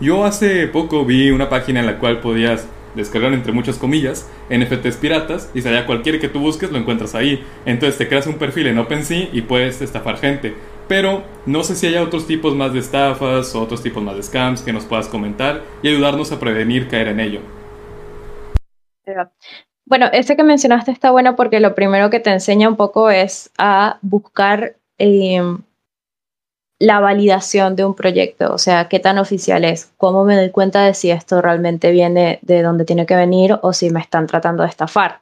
[0.00, 4.96] yo hace poco vi una página en la cual podías descargar entre muchas comillas NFTs
[4.96, 7.44] piratas y salía cualquier que tú busques lo encuentras ahí.
[7.64, 10.54] Entonces te creas un perfil en OpenSea y puedes estafar gente.
[10.88, 14.22] Pero no sé si hay otros tipos más de estafas o otros tipos más de
[14.22, 17.40] scams que nos puedas comentar y ayudarnos a prevenir caer en ello.
[19.84, 23.50] Bueno, ese que mencionaste está bueno porque lo primero que te enseña un poco es
[23.58, 25.62] a buscar em,
[26.82, 30.84] la validación de un proyecto, o sea, qué tan oficial es, cómo me doy cuenta
[30.84, 34.64] de si esto realmente viene de donde tiene que venir o si me están tratando
[34.64, 35.20] de estafar.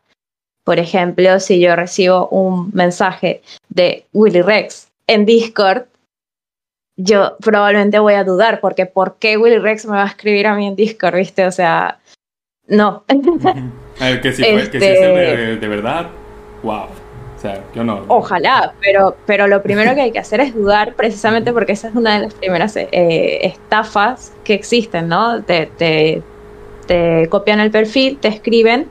[0.64, 5.82] Por ejemplo, si yo recibo un mensaje de Willy Rex en Discord,
[6.96, 10.54] yo probablemente voy a dudar porque ¿por qué Willy Rex me va a escribir a
[10.54, 11.44] mí en Discord, viste?
[11.44, 11.98] O sea,
[12.68, 13.04] no.
[13.08, 16.08] que fue, que si es de, de, verdad,
[16.62, 16.86] wow.
[18.08, 21.94] Ojalá, pero, pero lo primero que hay que hacer es dudar, precisamente porque esa es
[21.94, 25.42] una de las primeras eh, estafas que existen, ¿no?
[25.42, 26.22] Te, te,
[27.28, 28.88] copian el perfil, te escriben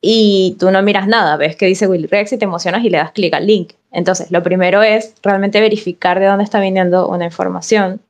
[0.00, 2.98] y tú no miras nada, ves que dice Willy Rex y te emocionas y le
[2.98, 3.72] das clic al link.
[3.90, 8.00] Entonces, lo primero es realmente verificar de dónde está viniendo una información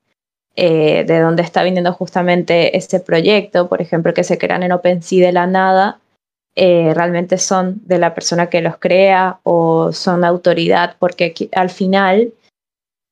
[0.59, 5.26] eh, de dónde está viniendo justamente este proyecto, por ejemplo, que se crean en OpenSea
[5.26, 6.00] de la nada,
[6.57, 12.33] eh, realmente son de la persona que los crea o son autoridad, porque al final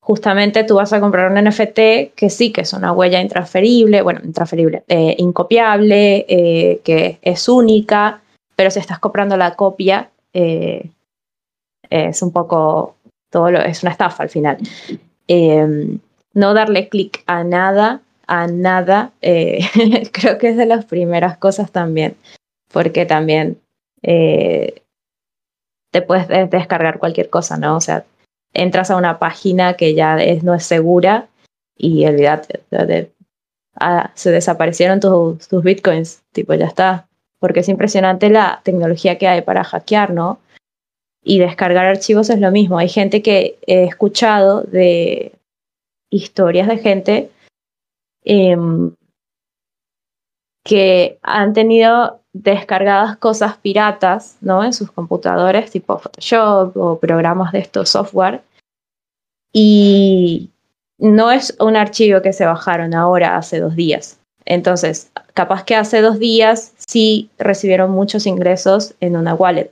[0.01, 4.21] justamente tú vas a comprar un NFT que sí, que es una huella intransferible, bueno,
[4.23, 6.25] intransferible, eh, incopiable,
[6.83, 8.21] que es única,
[8.55, 12.95] pero si estás comprando la copia, es un poco,
[13.31, 14.57] todo es una estafa al final.
[16.35, 19.59] No darle clic a nada, a nada, eh,
[20.11, 22.15] creo que es de las primeras cosas también,
[22.75, 23.57] porque también
[24.03, 24.81] eh,
[25.93, 27.77] te puedes descargar cualquier cosa, ¿no?
[27.77, 28.03] O sea,
[28.53, 31.29] entras a una página que ya no es segura
[31.77, 32.63] y olvídate,
[33.79, 37.07] ah, se desaparecieron tus, tus bitcoins, tipo, ya está,
[37.39, 40.39] porque es impresionante la tecnología que hay para hackear, ¿no?
[41.23, 42.77] Y descargar archivos es lo mismo.
[42.77, 45.31] Hay gente que he escuchado de
[46.09, 47.31] historias de gente
[48.25, 48.93] em,
[50.65, 54.63] que han tenido descargadas cosas piratas, ¿no?
[54.65, 58.41] En sus computadores, tipo Photoshop o programas de estos software.
[59.53, 60.49] Y
[60.97, 64.19] no es un archivo que se bajaron ahora hace dos días.
[64.43, 69.71] Entonces, capaz que hace dos días sí recibieron muchos ingresos en una wallet.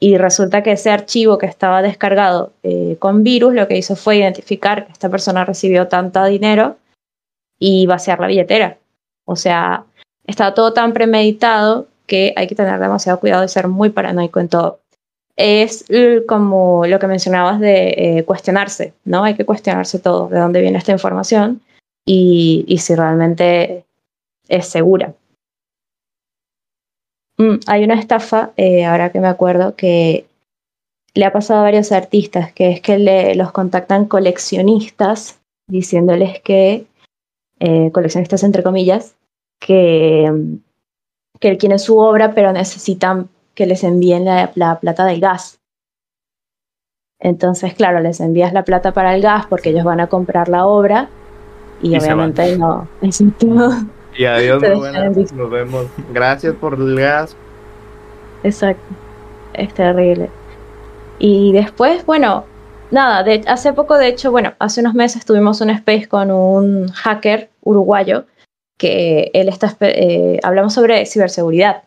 [0.00, 4.16] Y resulta que ese archivo que estaba descargado eh, con virus lo que hizo fue
[4.16, 6.78] identificar que esta persona recibió tanto dinero
[7.58, 8.78] y vaciar la billetera.
[9.26, 9.84] O sea,
[10.26, 14.48] está todo tan premeditado que hay que tener demasiado cuidado y ser muy paranoico en
[14.48, 14.80] todo.
[15.36, 15.84] Es
[16.26, 19.24] como lo que mencionabas de eh, cuestionarse, ¿no?
[19.24, 21.60] Hay que cuestionarse todo, de dónde viene esta información
[22.06, 23.84] y, y si realmente
[24.48, 25.12] es segura.
[27.38, 30.26] Mm, hay una estafa, eh, ahora que me acuerdo, que
[31.14, 36.86] le ha pasado a varios artistas, que es que le, los contactan coleccionistas diciéndoles que,
[37.58, 39.16] eh, coleccionistas entre comillas,
[39.58, 40.58] que,
[41.40, 45.60] que él tiene su obra, pero necesitan que les envíen la, plata del gas.
[47.18, 50.66] Entonces, claro, les envías la plata para el gas porque ellos van a comprar la
[50.66, 51.08] obra
[51.82, 52.86] y, obviamente no.
[54.18, 54.62] Y adiós,
[55.34, 55.86] nos vemos.
[56.12, 57.36] Gracias por el gas.
[58.42, 58.94] Exacto.
[59.52, 60.30] Es terrible.
[61.18, 62.44] Y después, bueno,
[62.90, 66.88] nada, de, hace poco, de hecho, bueno, hace unos meses tuvimos un space con un
[66.88, 68.24] hacker uruguayo
[68.78, 71.82] que él está, eh, hablamos sobre ciberseguridad.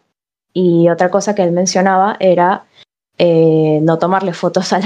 [0.54, 2.66] Y otra cosa que él mencionaba era
[3.18, 4.80] eh, no tomarle fotos a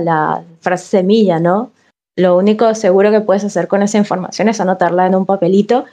[0.00, 1.70] la, frase semilla, ¿no?
[2.16, 5.84] Lo único seguro que puedes hacer con esa información es anotarla en un papelito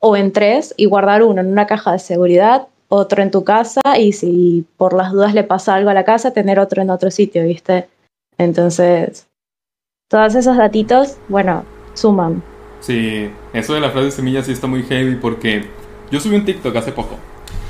[0.00, 3.80] o en tres y guardar uno en una caja de seguridad, otro en tu casa
[3.98, 7.10] y si por las dudas le pasa algo a la casa, tener otro en otro
[7.10, 7.88] sitio, ¿viste?
[8.38, 9.26] Entonces,
[10.08, 11.64] todos esos datitos, bueno,
[11.94, 12.53] suman.
[12.84, 15.64] Sí, eso de la frase de semilla sí está muy heavy porque
[16.10, 17.18] yo subí un TikTok hace poco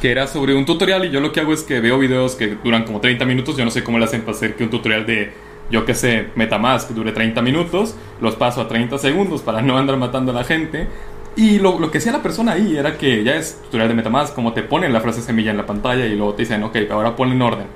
[0.03, 2.57] que era sobre un tutorial y yo lo que hago es que veo videos que
[2.63, 5.07] duran como 30 minutos, yo no sé cómo le hacen para hacer que un tutorial
[5.07, 5.33] de
[5.71, 9.97] yo que sé, Metamask dure 30 minutos, los paso a 30 segundos para no andar
[9.97, 10.89] matando a la gente
[11.37, 14.53] y lo, que hacía la persona ahí era que ya es tutorial de Metamask, como
[14.53, 17.35] te ponen la frase semilla en la pantalla y luego te dicen, ok, ahora ponle
[17.35, 17.67] en orden.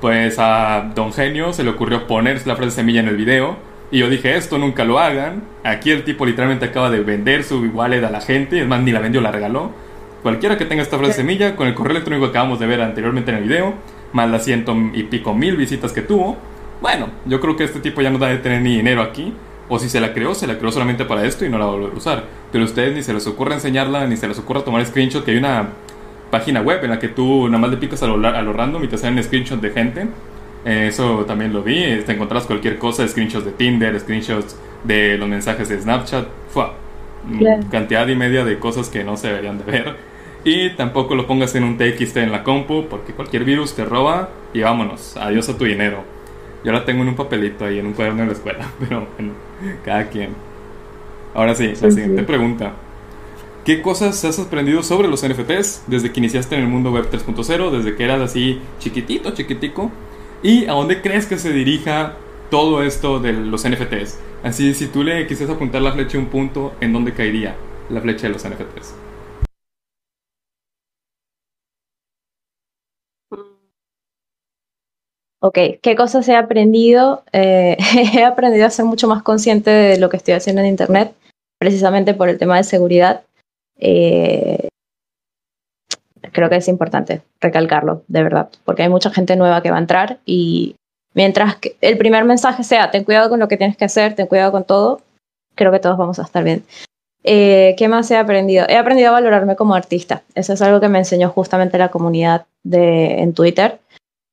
[0.00, 3.69] Pues a Don Genio se le ocurrió poner la frase semilla en el video.
[3.90, 5.42] Y yo dije, esto nunca lo hagan.
[5.64, 8.60] Aquí el tipo literalmente acaba de vender su wallet a la gente.
[8.60, 9.72] Es más, ni la vendió, la regaló.
[10.22, 13.30] Cualquiera que tenga esta frase semilla, con el correo electrónico que acabamos de ver anteriormente
[13.30, 13.74] en el video,
[14.12, 16.36] más las ciento y pico mil visitas que tuvo.
[16.80, 19.32] Bueno, yo creo que este tipo ya no debe tener ni dinero aquí.
[19.68, 21.72] O si se la creó, se la creó solamente para esto y no la va
[21.72, 22.24] a volver a usar.
[22.50, 25.30] Pero a ustedes ni se les ocurre enseñarla, ni se les ocurre tomar screenshot, que
[25.30, 25.68] hay una
[26.30, 28.82] página web en la que tú nada más le picas a lo, a lo random
[28.84, 30.08] y te salen screenshots de gente.
[30.64, 32.02] Eh, eso también lo vi.
[32.04, 36.26] Te encontrás cualquier cosa, screenshots de Tinder, screenshots de los mensajes de Snapchat.
[36.48, 36.74] Fua.
[37.70, 39.96] Cantidad y media de cosas que no se deberían de ver.
[40.44, 44.30] Y tampoco lo pongas en un TXT en la compu, porque cualquier virus te roba
[44.54, 45.16] y vámonos.
[45.16, 46.02] Adiós a tu dinero.
[46.64, 49.32] Yo la tengo en un papelito ahí, en un cuaderno en la escuela, pero bueno,
[49.84, 50.30] cada quien.
[51.34, 52.72] Ahora sí, la siguiente pregunta.
[53.64, 57.70] ¿Qué cosas has aprendido sobre los NFTs desde que iniciaste en el mundo web 3.0,
[57.70, 59.90] desde que eras así chiquitito, chiquitico?
[60.42, 62.14] ¿Y a dónde crees que se dirija
[62.50, 64.18] todo esto de los NFTs?
[64.42, 67.56] Así, si tú le quisieras apuntar la flecha a un punto, ¿en dónde caería
[67.90, 68.94] la flecha de los NFTs?
[75.42, 77.22] ok, ¿qué cosas he aprendido?
[77.32, 77.76] Eh,
[78.14, 81.12] he aprendido a ser mucho más consciente de lo que estoy haciendo en Internet,
[81.58, 83.24] precisamente por el tema de seguridad.
[83.76, 84.68] Eh,
[86.32, 89.80] creo que es importante recalcarlo, de verdad, porque hay mucha gente nueva que va a
[89.80, 90.76] entrar y
[91.14, 94.26] mientras que el primer mensaje sea, ten cuidado con lo que tienes que hacer, ten
[94.26, 95.00] cuidado con todo,
[95.54, 96.64] creo que todos vamos a estar bien.
[97.22, 98.66] Eh, ¿Qué más he aprendido?
[98.68, 100.22] He aprendido a valorarme como artista.
[100.34, 103.78] Eso es algo que me enseñó justamente la comunidad de, en Twitter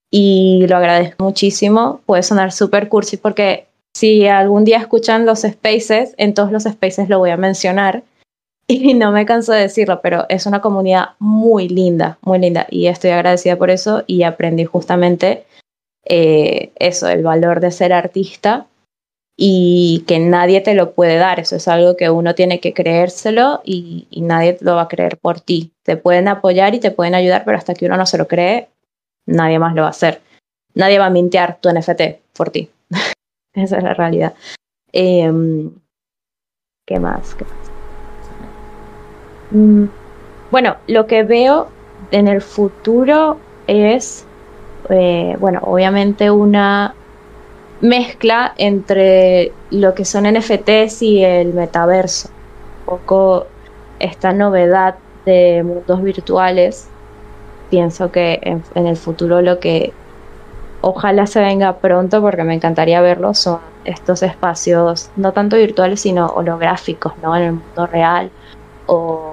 [0.09, 2.01] y lo agradezco muchísimo.
[2.05, 7.09] Puede sonar súper cursi porque si algún día escuchan los spaces, en todos los spaces
[7.09, 8.03] lo voy a mencionar
[8.67, 12.87] y no me canso de decirlo, pero es una comunidad muy linda, muy linda y
[12.87, 15.45] estoy agradecida por eso y aprendí justamente
[16.03, 18.67] eh, eso, el valor de ser artista
[19.37, 23.61] y que nadie te lo puede dar, eso es algo que uno tiene que creérselo
[23.63, 25.71] y, nadie lo va a creer por ti.
[25.83, 28.67] Te pueden apoyar y te pueden ayudar, pero hasta que uno no se lo cree,
[29.27, 30.21] nadie más lo va a hacer.
[30.73, 32.01] Nadie va a mintear tu NFT
[32.35, 32.69] por ti.
[33.53, 34.33] Esa es la realidad.
[34.91, 35.71] Em,
[36.85, 37.35] ¿Qué más?
[37.35, 37.66] ¿Qué más?
[39.51, 39.85] Mm,
[40.51, 41.67] bueno, lo que veo
[42.11, 44.27] en el futuro es
[44.89, 46.93] eh, bueno, obviamente una
[47.81, 52.29] mezcla entre lo que son NFTs y el metaverso.
[52.79, 53.47] Un poco
[53.99, 56.87] esta novedad de mundos virtuales.
[57.69, 59.91] Pienso que en, el futuro lo que
[60.81, 66.27] ojalá se venga pronto, porque me encantaría verlo, son estos espacios no tanto virtuales, sino
[66.27, 67.35] holográficos, ¿no?
[67.35, 68.31] En el mundo real
[68.85, 69.26] o,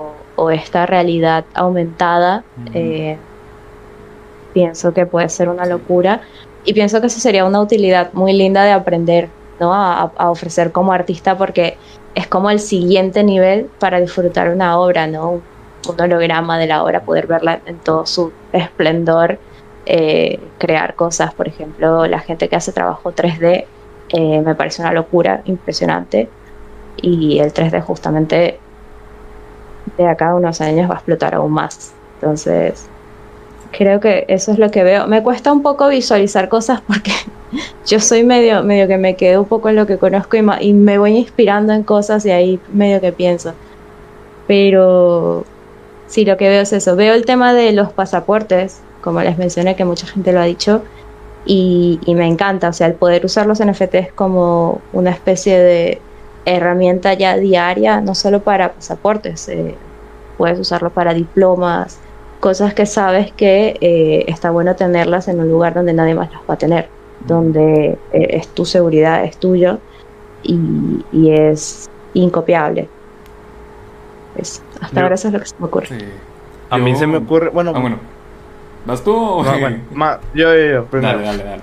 [0.50, 2.44] esta realidad aumentada.
[2.72, 3.16] Eh,
[4.52, 6.20] pienso que puede ser una locura
[6.64, 9.28] y pienso que eso sería una utilidad muy linda de aprender,
[9.60, 9.74] ¿no?
[9.74, 11.76] A, ofrecer como artista porque
[12.14, 15.30] es como el siguiente nivel para disfrutar una obra, ¿no?
[15.30, 15.42] Un,
[15.86, 19.38] holograma de la obra, poder verla en todo su esplendor,
[19.84, 23.66] eh, crear cosas, por ejemplo, la gente que hace trabajo 3D,
[24.08, 26.30] eh, me parece una locura impresionante
[26.96, 28.60] y el 3D justamente
[29.96, 31.92] de acá a unos años va a explotar aún más.
[32.20, 32.88] Entonces,
[33.76, 35.06] creo que eso es lo que veo.
[35.06, 37.12] Me cuesta un poco visualizar cosas porque
[37.86, 40.98] yo soy medio, medio que me quedo un poco en lo que conozco y, me
[40.98, 43.52] voy inspirando en cosas y ahí medio que pienso.
[44.46, 45.44] Pero
[46.06, 46.96] sí, lo que veo es eso.
[46.96, 50.82] Veo el tema de los pasaportes, como les mencioné, que mucha gente lo ha dicho,
[51.46, 52.68] y, me encanta.
[52.68, 56.00] O sea, el poder usar los NFTs como una especie de
[56.44, 59.74] herramienta ya diaria, no solo para pasaportes, eh,
[60.36, 61.98] puedes usarlo para diplomas,
[62.40, 66.42] cosas que sabes que eh, está bueno tenerlas en un lugar donde nadie más las
[66.42, 66.88] va a tener,
[67.26, 69.78] donde eh, es tu seguridad, es tuyo
[70.42, 72.88] y, es incopiable.
[74.80, 75.88] hasta ahora eso es lo que se me ocurre.
[76.70, 77.72] A mí se me ocurre, bueno...
[77.74, 77.98] Ah, bueno.
[78.84, 79.42] ¿Vas tú o...
[79.42, 81.62] yo, yo, Dale, dale, dale.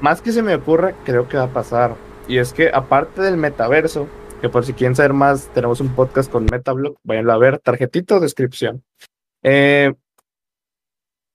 [0.00, 1.94] Más que se me ocurre, creo que va a pasar.
[2.28, 4.08] Y es que aparte del metaverso,
[4.40, 8.20] que por si quieren saber más, tenemos un podcast con Metablog, vayanlo a ver, tarjetito,
[8.20, 8.82] descripción.
[9.42, 9.94] Eh,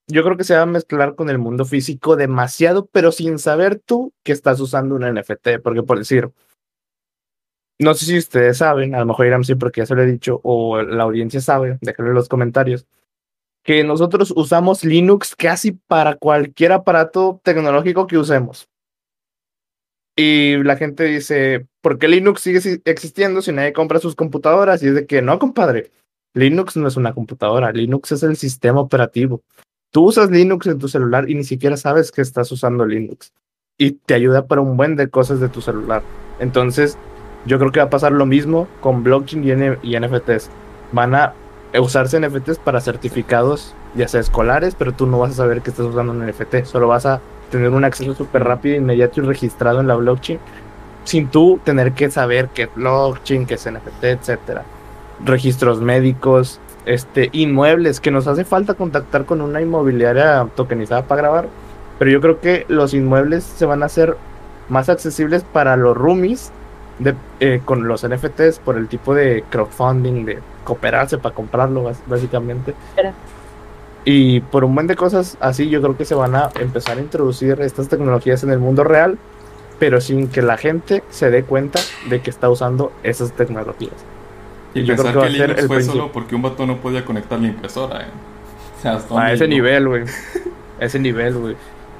[0.08, 3.80] yo creo que se va a mezclar con el mundo físico demasiado, pero sin saber
[3.80, 6.30] tú que estás usando un NFT, porque por decir,
[7.80, 10.06] no sé si ustedes saben, a lo mejor Irán sí porque ya se lo he
[10.06, 12.86] dicho, o la audiencia sabe, déjenlo en los comentarios,
[13.64, 18.68] que nosotros usamos Linux casi para cualquier aparato tecnológico que usemos.
[20.16, 24.84] Y la gente dice, ¿por qué Linux sigue existiendo si nadie compra sus computadoras?
[24.84, 25.92] Y es de que no, compadre,
[26.34, 29.42] Linux no es una computadora, Linux es el sistema operativo.
[29.92, 33.34] Tú usas Linux en tu celular y ni siquiera sabes que estás usando Linux.
[33.78, 36.04] Y te ayuda para un buen de cosas de tu celular.
[36.40, 36.98] Entonces,
[37.46, 40.50] yo creo que va a pasar lo mismo con blockchain y, NFTs.
[40.92, 41.34] Van a
[41.80, 45.88] usarse NFTs para certificados, ya sea escolares, pero tú no vas a saber que estás
[45.88, 46.66] usando un NFT.
[46.66, 50.40] Solo vas a tener un acceso súper rápido, inmediato y registrado en la blockchain,
[51.04, 54.64] sin tú tener que saber qué es blockchain, qué es NFT, etcétera.
[55.24, 61.48] Registros médicos, este, inmuebles, que nos hace falta contactar con una inmobiliaria tokenizada para grabar,
[62.00, 64.18] pero yo creo que los inmuebles se van a hacer
[64.70, 66.52] más accesibles para los roomies
[66.98, 72.74] de, eh, con los NFTs por el tipo de crowdfunding, de cooperarse para comprarlo básicamente.
[74.04, 77.02] Y por un buen de cosas así, yo creo que se van a empezar a
[77.02, 79.18] introducir estas tecnologías en el mundo real,
[79.80, 83.94] pero sin que la gente se dé cuenta de que está usando esas tecnologías.
[84.74, 87.48] Y yo pensar que, que Linux fue solo porque un vato no podía conectar la
[87.48, 88.98] impresora, eh.
[89.16, 90.04] a ese nivel, güey.
[90.80, 91.56] ese nivel, güey.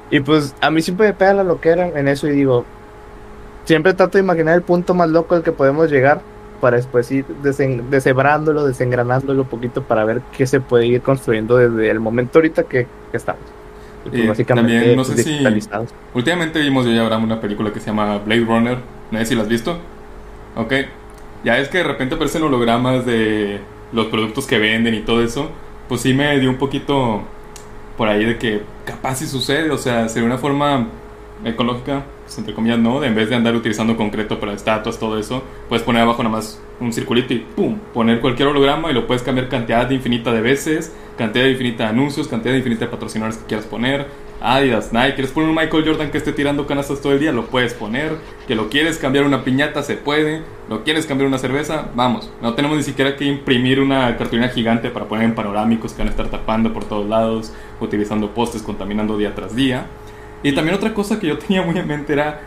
[0.10, 2.66] Y pues a mí siempre me pega la loquera en eso y digo,
[3.66, 6.22] siempre trato de imaginar el punto más loco al que podemos llegar
[6.62, 11.90] para después ir deshebrándolo, desengranándolo un poquito para ver qué se puede ir construyendo desde
[11.90, 13.42] el momento ahorita que, estamos.
[14.06, 15.40] Y pues, básicamente también, no sé si
[16.14, 18.78] últimamente vimos yo y Abraham una película que se llama Blade Runner,
[19.12, 19.78] no sé si la has visto.
[20.56, 20.74] Ok,
[21.44, 23.60] ya es que de repente aparecen hologramas de
[23.92, 25.50] los productos que venden y todo eso,
[25.90, 27.24] pues sí me dio un poquito
[27.98, 30.88] por ahí de que capaz si sucede, o sea, sería una forma
[31.44, 33.00] ecológica, pues, entre comillas, ¿no?
[33.00, 36.36] De en vez de andar utilizando concreto para estatuas, todo eso, puedes poner abajo nada
[36.36, 37.78] más un circulito y ¡pum!
[37.94, 42.28] Poner cualquier holograma y lo puedes cambiar cantidad infinita de veces, cantidad infinita de anuncios,
[42.28, 44.08] cantidad infinita de patrocinadores que quieras poner,
[44.44, 47.46] Adidas, Nike, quieres poner un Michael Jordan que esté tirando canastas todo el día, lo
[47.46, 48.18] puedes poner.
[48.48, 50.42] Que lo quieres cambiar una piñata, se puede.
[50.68, 52.32] Lo quieres cambiar una cerveza, vamos.
[52.42, 56.08] No tenemos ni siquiera que imprimir una cartulina gigante para poner en panorámicos que van
[56.08, 59.86] a estar tapando por todos lados, utilizando postes, contaminando día tras día.
[60.44, 62.42] Y también otra cosa que yo tenía muy en mente era,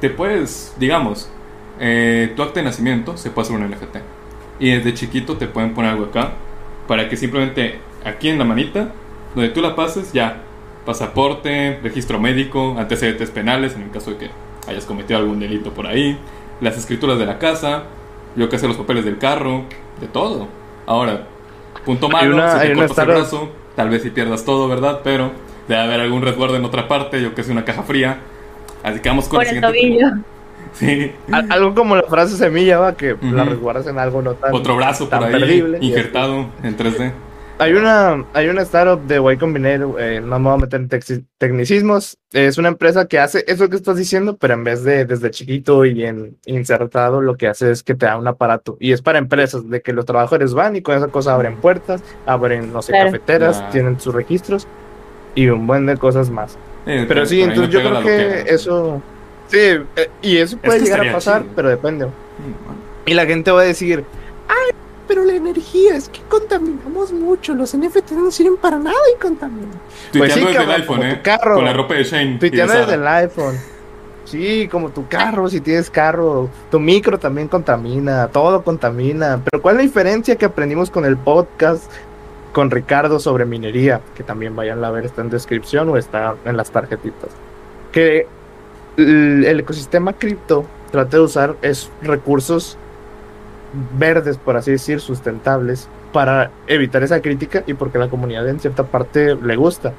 [0.00, 1.30] te puedes, digamos,
[1.78, 3.96] eh, tu acta de nacimiento se puede hacer un NFT.
[4.58, 6.32] Y desde chiquito te pueden poner algo acá,
[6.86, 8.92] para que simplemente aquí en la manita,
[9.34, 10.42] donde tú la pases, ya
[10.84, 14.30] pasaporte, registro médico, antecedentes penales en el caso de que
[14.66, 16.18] hayas cometido algún delito por ahí,
[16.60, 17.84] las escrituras de la casa,
[18.36, 19.64] yo que sé, los papeles del carro,
[20.00, 20.48] de todo.
[20.86, 21.26] Ahora,
[21.84, 25.00] punto malo, si te cortas el brazo, tal vez si pierdas todo, ¿verdad?
[25.02, 25.30] Pero
[25.70, 28.18] debe haber algún resguardo en otra parte, yo que sé, una caja fría.
[28.82, 30.08] Así que vamos con Por el tobillo.
[30.72, 31.10] Sí.
[31.32, 34.54] Algo como la frase semilla, va, que la resguardas en algo no tan.
[34.54, 37.12] Otro brazo por ahí, injertado en 3D.
[37.58, 41.26] Hay una, hay una startup de Y Combinator, eh, no me voy a meter en
[41.38, 42.18] tecnicismos.
[42.32, 45.84] Es una empresa que hace eso que estás diciendo, pero en vez de desde chiquito
[45.84, 48.76] y en insertado, lo que hace es que te da un aparato.
[48.78, 52.00] Y es para empresas, de que los trabajadores van y con esa cosa abren puertas,
[52.26, 54.68] abren, no sé, cafeteras, tienen sus registros
[55.34, 56.56] y un buen de cosas más.
[56.84, 59.02] pero sí, entonces yo creo que, eso.
[59.48, 62.08] Sí, eh, y eso puede llegar a pasar, pero depende.
[63.06, 64.04] Y la gente va a decir,
[64.48, 64.76] ay,
[65.08, 67.54] pero la energía, es que contaminamos mucho.
[67.54, 69.80] Los NFTs no sirven para nada y contaminan.
[70.16, 71.20] Pues sí, desde el iPhone, ¿eh?
[71.22, 71.56] Carro.
[71.56, 72.38] Con la ropa de Shane.
[72.38, 73.56] Tuiteando desde el iPhone.
[74.24, 79.40] Sí, como tu carro, si tienes carro, tu micro también contamina, todo contamina.
[79.44, 81.90] Pero ¿cuál es la diferencia que aprendimos con el podcast
[82.52, 84.00] con Ricardo sobre minería?
[84.14, 87.30] Que también vayan a ver, está en descripción o está en las tarjetitas.
[87.92, 88.26] Que
[88.96, 92.76] el ecosistema cripto trata de usar es recursos
[93.98, 98.84] verdes, por así decir, sustentables, para evitar esa crítica y porque la comunidad en cierta
[98.84, 99.92] parte le gusta.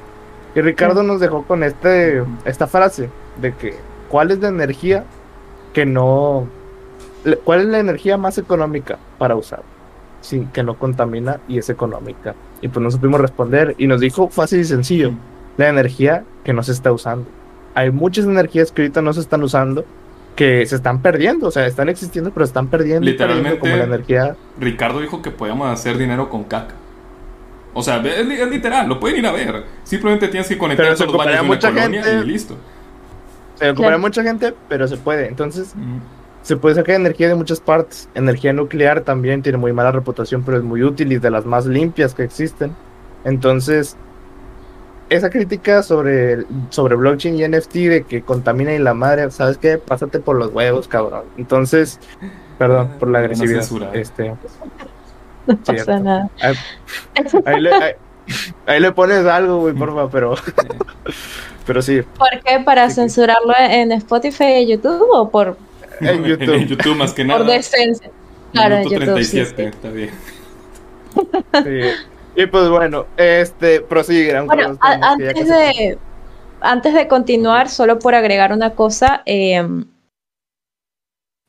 [0.54, 3.08] Y Ricardo nos dejó con este, esta frase
[3.40, 3.74] de que
[4.08, 5.04] cuál es la energía
[5.72, 6.46] que no,
[7.44, 9.62] cuál es la energía más económica para usar,
[10.22, 12.34] sin que no contamina y es económica.
[12.62, 15.12] Y pues no supimos responder y nos dijo fácil y sencillo,
[15.58, 17.26] la energía que no se está usando.
[17.74, 19.84] Hay muchas energías que ahorita no se están usando
[20.36, 23.04] que se están perdiendo, o sea, están existiendo, pero están perdiendo.
[23.04, 24.36] Literalmente, como la energía.
[24.58, 26.74] Ricardo dijo que podíamos hacer dinero con caca.
[27.74, 29.64] O sea, es, literal, lo pueden ir a ver.
[29.84, 32.56] Simplemente tienes que conectar pero los baños de mucha una gente, colonia y listo.
[33.54, 35.28] Se ocuparía mucha gente, pero se puede.
[35.28, 35.74] Entonces,
[36.42, 38.08] se puede sacar energía de muchas partes.
[38.14, 41.66] Energía nuclear también tiene muy mala reputación, pero es muy útil y de las más
[41.66, 42.74] limpias que existen.
[43.24, 43.96] Entonces,
[45.08, 49.78] esa crítica sobre, sobre blockchain y NFT de que contamina y la madre, ¿sabes qué?
[49.78, 51.24] Pásate por los huevos, cabrón.
[51.36, 52.00] Entonces,
[52.58, 53.64] perdón por la agresividad.
[53.94, 54.34] este,
[55.46, 56.30] no pasa nada.
[58.66, 60.34] Ahí, le, pones algo, güey, porfa, pero.
[61.66, 62.02] pero sí.
[62.02, 62.60] ¿Por qué?
[62.64, 65.56] ¿Para censurarlo en Spotify y YouTube o por.?
[66.08, 66.54] En YouTube.
[66.54, 67.40] en YouTube, más que nada.
[67.40, 68.10] Por decencia.
[68.52, 68.98] Claro, en YouTube.
[68.98, 70.10] 37, sí, está bien.
[71.64, 72.42] Sí.
[72.42, 74.40] Y pues bueno, este, prosigue.
[74.40, 75.98] Bueno, antes de,
[76.60, 79.84] antes de continuar, solo por agregar una cosa, em,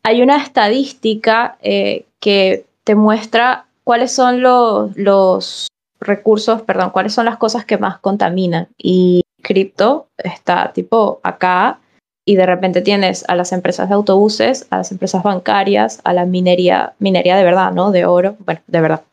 [0.04, 5.68] hay una estadística eh, que te muestra cuáles son los, los
[6.02, 8.68] recursos, perdón, cuáles son las cosas que más contaminan.
[8.78, 11.80] Y cripto está tipo acá
[12.26, 16.26] y de repente tienes a las empresas de autobuses, a las empresas bancarias, a la
[16.26, 17.92] minería, minería de verdad, ¿no?
[17.92, 19.04] De oro, bueno, de verdad.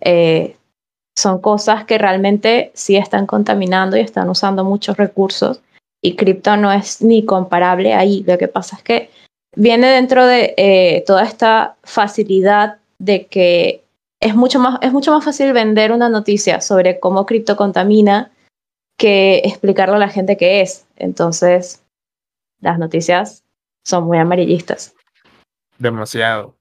[0.00, 0.56] Eh,
[1.16, 5.60] son cosas que realmente sí están contaminando y están usando muchos recursos
[6.02, 8.24] y cripto no es ni comparable ahí.
[8.26, 9.10] Lo que pasa es que
[9.56, 13.82] viene dentro de eh, toda esta facilidad de que
[14.20, 18.30] es mucho, más, es mucho más fácil vender una noticia sobre cómo cripto contamina
[18.98, 20.86] que explicarlo a la gente que es.
[20.96, 21.82] Entonces,
[22.60, 23.44] las noticias
[23.84, 24.94] son muy amarillistas.
[25.78, 26.56] Demasiado.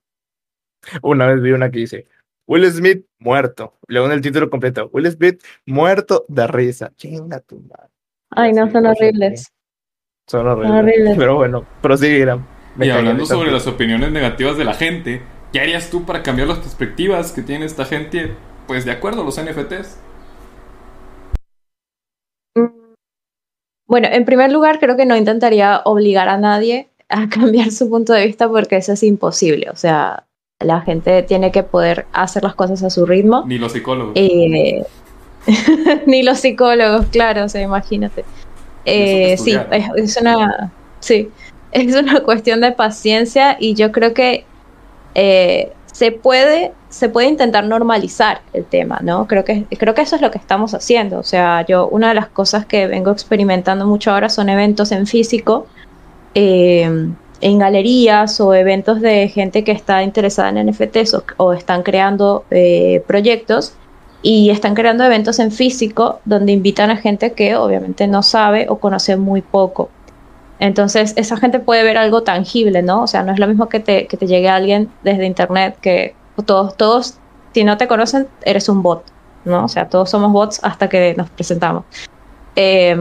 [1.01, 2.07] Una vez vi una que dice,
[2.47, 3.77] Will Smith muerto.
[3.87, 6.91] Luego en el título completo, Will Smith muerto de risa.
[6.95, 7.89] Chinga tu madre.
[8.31, 9.51] Ay, no, son horribles.
[10.27, 11.17] Son horribles.
[11.17, 12.45] Pero bueno, prosiguieran.
[12.79, 15.21] Y hablando sobre las opiniones negativas de la gente,
[15.51, 18.33] ¿qué harías tú para cambiar las perspectivas que tiene esta gente?
[18.67, 19.99] Pues de acuerdo a los NFTs.
[23.89, 28.13] Bueno, en primer lugar, creo que no intentaría obligar a nadie a cambiar su punto
[28.13, 29.69] de vista porque eso es imposible.
[29.69, 30.23] O sea,
[30.59, 33.43] la gente tiene que poder hacer las cosas a su ritmo.
[33.47, 34.13] Ni los psicólogos.
[34.15, 34.85] Eh,
[36.05, 38.23] ni los psicólogos, claro, o sea, imagínate.
[38.85, 39.57] Eh, sí,
[39.95, 41.29] es, una, sí,
[41.71, 44.45] es una cuestión de paciencia y yo creo que
[45.15, 49.27] eh, se puede, se puede intentar normalizar el tema, ¿no?
[49.27, 51.19] Creo que, creo que eso es lo que estamos haciendo.
[51.19, 55.07] O sea, yo, una de las cosas que vengo experimentando mucho ahora son eventos en
[55.07, 55.67] físico.
[56.35, 57.09] Eh,
[57.41, 63.03] en galerías o eventos de gente que está interesada en NFTs o, están creando eh,
[63.05, 63.73] proyectos
[64.21, 68.77] y están creando eventos en físico donde invitan a gente que obviamente no sabe o
[68.77, 69.89] conoce muy poco.
[70.59, 73.03] Entonces, esa gente puede ver algo tangible, ¿no?
[73.03, 76.15] O sea, no es lo mismo que te, que te llegue alguien desde internet, que
[76.45, 77.17] todos, todos,
[77.53, 79.03] si no te conocen, eres un bot,
[79.45, 79.65] ¿no?
[79.65, 81.85] O sea, todos somos bots hasta que nos presentamos.
[82.55, 82.97] Eh,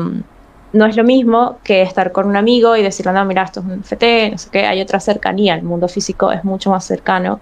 [0.73, 3.67] no es lo mismo que estar con un amigo y decirle, no, mira, esto es
[3.67, 7.41] un FT, no sé qué, hay otra cercanía, el mundo físico es mucho más cercano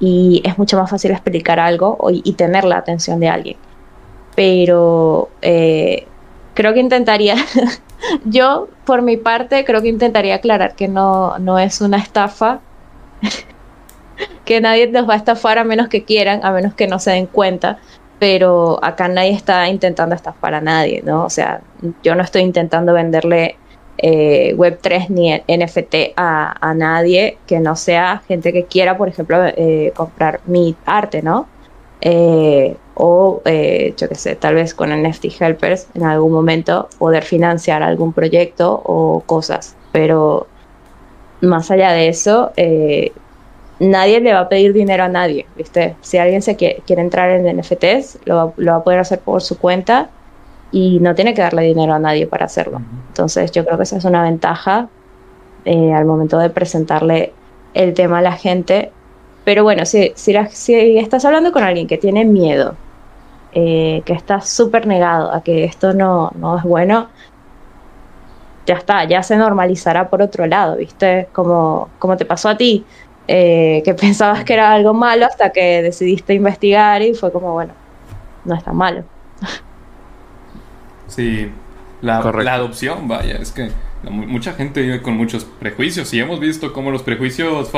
[0.00, 3.56] y es mucho más fácil explicar algo y, tener la atención de alguien.
[4.34, 6.06] Pero eh,
[6.54, 7.36] creo que intentaría,
[8.24, 12.60] yo por mi parte creo que intentaría aclarar que no, no es una estafa,
[14.44, 17.12] que nadie nos va a estafar a menos que quieran, a menos que no se
[17.12, 17.78] den cuenta,
[18.18, 21.24] pero acá nadie está intentando estafar a nadie, ¿no?
[21.24, 21.60] O sea,
[22.02, 23.56] yo no estoy intentando venderle
[23.98, 29.92] eh, Web3 ni NFT a, nadie que no sea gente que quiera, por ejemplo, eh,
[29.96, 31.46] comprar mi arte, ¿no?
[32.04, 37.82] Eh, o yo qué sé, tal vez con NFT Helpers en algún momento poder financiar
[37.82, 39.76] algún proyecto o cosas.
[39.92, 40.46] Pero
[41.40, 42.52] más allá de eso,
[43.82, 45.96] nadie le va a pedir dinero a nadie, ¿viste?
[46.00, 50.08] Si alguien se quiere, entrar en NFTs, lo va, a poder hacer por su cuenta
[50.70, 52.80] y no tiene que darle dinero a nadie para hacerlo.
[53.08, 54.88] Entonces yo creo que esa es una ventaja
[55.64, 57.32] eh, al momento de presentarle
[57.74, 58.92] el tema a la gente.
[59.44, 62.76] Pero bueno, si, si, estás hablando con alguien que tiene miedo,
[63.52, 67.08] eh, que está súper negado a que esto no, no es bueno,
[68.66, 71.28] ya está, ya se normalizará por otro lado, ¿viste?
[71.32, 72.84] Como, como te pasó a ti,
[73.28, 77.72] eh, que pensabas que era algo malo hasta que decidiste investigar y fue como, bueno,
[78.44, 79.04] no está malo.
[81.08, 81.50] Sí,
[82.00, 83.70] la, adopción, vaya, es que
[84.10, 87.70] mucha gente vive con muchos prejuicios y hemos visto cómo los prejuicios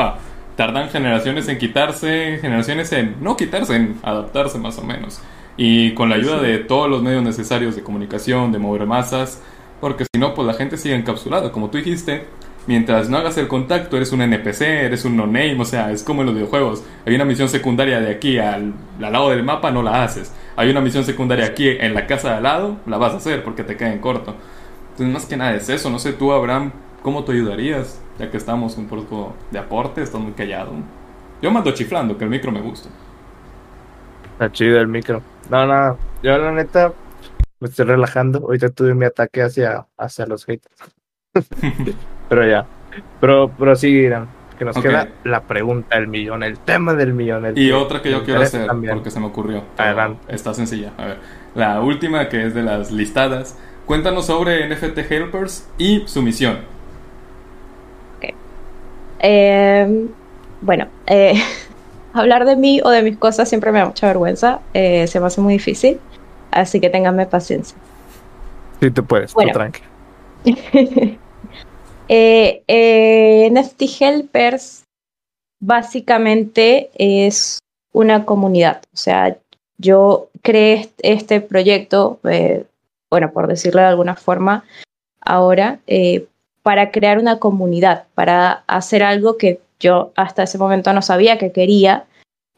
[0.57, 5.20] tardan generaciones en quitarse, generaciones en no quitarse, en adaptarse más o menos.
[5.57, 9.40] Y con la ayuda de todos los medios necesarios de comunicación, de mover masas,
[9.80, 11.52] porque si no, pues la gente sigue encapsulada.
[11.52, 12.24] Como tú dijiste,
[12.66, 16.22] mientras no hagas el contacto, eres un NPC, eres un no-name, o sea, es como
[16.22, 16.82] en los videojuegos.
[17.07, 20.70] Hay una misión secundaria de aquí al, al lado del mapa, no la haces hay
[20.70, 23.64] una misión secundaria aquí en la casa de al lado, la vas a hacer porque
[23.64, 24.34] te queda en corto.
[24.92, 25.90] Entonces, más que nada es eso.
[25.90, 28.00] No sé tú, Abraham, ¿cómo te ayudarías?
[28.18, 30.72] Ya que estamos un poco de aporte, estás muy callado.
[31.42, 32.88] Yo mando chiflando, que el micro me gusta.
[34.32, 35.22] Está chido el micro.
[35.50, 36.92] No, no, yo la neta
[37.60, 38.40] me estoy relajando.
[38.40, 40.74] Ahorita tuve mi ataque hacia, hacia los haters.
[42.28, 42.66] pero ya.
[43.20, 44.08] Pero, pero sí,
[44.58, 47.52] que nos queda la pregunta del millón, el tema del millón.
[47.56, 49.64] y otra que yo quiero hacer, porque se me ocurrió.
[50.28, 50.92] Está sencilla.
[50.96, 51.18] A ver,
[51.54, 53.58] la última que es de las listadas.
[53.86, 56.60] Cuéntanos sobre NFT Helpers y su misión.
[59.27, 60.09] Em,
[60.61, 61.33] bueno, eh,
[62.12, 64.61] hablar de mí o de mis cosas siempre me da mucha vergüenza.
[64.75, 65.99] Eh, se me hace muy difícil.
[66.51, 67.77] Así que ténganme paciencia.
[68.81, 69.53] Sí, tú puedes, bueno.
[69.53, 69.89] tranquilo.
[72.07, 74.85] Eh, eh, NFT Helpers
[75.59, 77.61] básicamente es
[77.95, 78.83] una comunidad.
[78.93, 79.39] O sea,
[79.79, 82.20] yo creé este proyecto,
[83.11, 84.64] bueno, por decirlo de alguna forma,
[85.22, 86.27] ahora, eh,
[86.64, 91.52] para crear una comunidad, para hacer algo que yo hasta ese momento no sabía que
[91.52, 92.06] quería,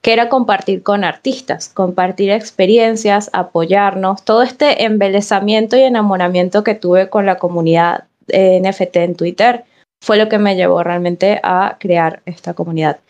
[0.01, 7.11] que era compartir con artistas, compartir experiencias, apoyarnos, todo este embelezamiento y enamoramiento que tuve
[7.11, 9.65] con la comunidad NFT en Twitter
[10.01, 13.01] fue lo que me llevó realmente a crear esta comunidad.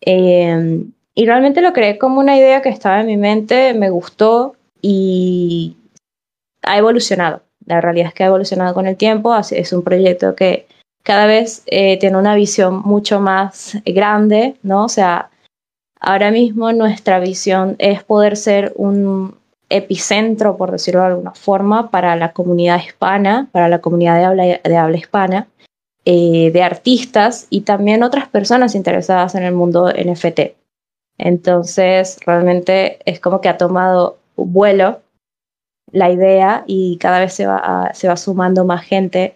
[0.00, 4.56] Em, y realmente lo creé como una idea que estaba en mi mente, me gustó
[4.80, 5.76] y
[6.62, 7.42] ha evolucionado.
[7.66, 10.66] La realidad es que ha evolucionado con el tiempo, es un proyecto que
[11.02, 14.84] cada vez eh, tiene una visión mucho más grande, ¿no?
[14.84, 15.30] O sea,
[16.00, 19.36] ahora mismo nuestra visión es poder ser un,
[19.72, 24.44] epicentro, por decirlo de alguna forma, para la comunidad hispana, para la comunidad de habla,
[24.62, 25.48] de habla hispana,
[26.04, 30.54] eh, de artistas y también otras personas interesadas en el mundo NFT.
[31.18, 35.00] Entonces, realmente es como que ha tomado vuelo
[35.92, 39.34] la idea y cada vez se va, se va sumando más gente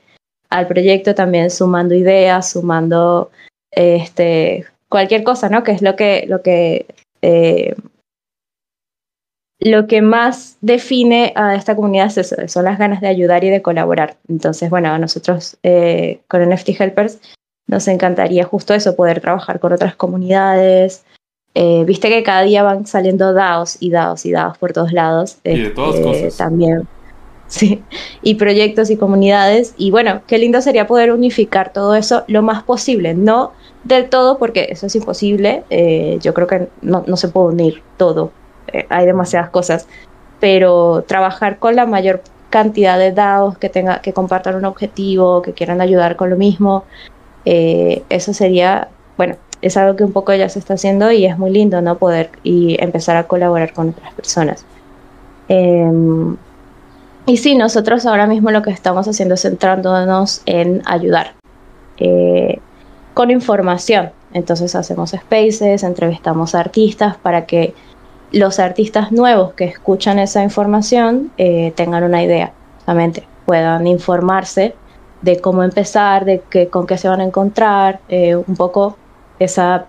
[0.50, 3.30] al proyecto, también sumando ideas, sumando
[3.70, 5.62] este, cualquier cosa, ¿no?
[5.62, 6.86] Que es lo que, lo que
[7.22, 7.74] eh,
[9.58, 13.50] lo que más define a esta comunidad es eso, son las ganas de ayudar y
[13.50, 14.16] de colaborar.
[14.28, 17.20] Entonces, bueno, a nosotros eh, con NFT Helpers
[17.66, 21.04] nos encantaría justo eso, poder trabajar con otras comunidades.
[21.58, 25.38] Eh, viste que cada día van saliendo DAOs y DAOs y DAOs por todos lados.
[25.42, 26.36] Y de todas este, cosas.
[26.36, 26.86] También.
[27.48, 27.80] Sí,
[28.22, 29.72] y proyectos y comunidades.
[29.78, 33.14] Y bueno, qué lindo sería poder unificar todo eso lo más posible.
[33.14, 33.52] No
[33.84, 35.62] del todo, porque eso es imposible.
[35.70, 38.32] Eh, yo creo que no, no se puede unir todo
[38.72, 39.86] eh, hay demasiadas cosas,
[40.40, 45.52] pero trabajar con la mayor cantidad de DAOs que, tenga, que compartan un objetivo, que
[45.52, 46.82] quieran ayudar con lo mismo,
[47.44, 51.50] eso sería, bueno, es algo que un poco ya se está haciendo y es muy
[51.50, 51.98] lindo, ¿no?
[51.98, 54.64] Poder y empezar a colaborar con otras personas.
[55.48, 56.36] Em,
[57.26, 61.34] y sí, nosotros ahora mismo lo que estamos haciendo es centrándonos en ayudar
[61.98, 62.60] eh,
[63.14, 64.10] con información.
[64.32, 67.74] Entonces hacemos spaces, entrevistamos artistas para que
[68.32, 74.74] los artistas nuevos que escuchan esa información eh, tengan una idea justamente puedan informarse
[75.22, 78.96] de cómo empezar, de qué, con qué se van a encontrar, eh, un poco
[79.38, 79.86] esa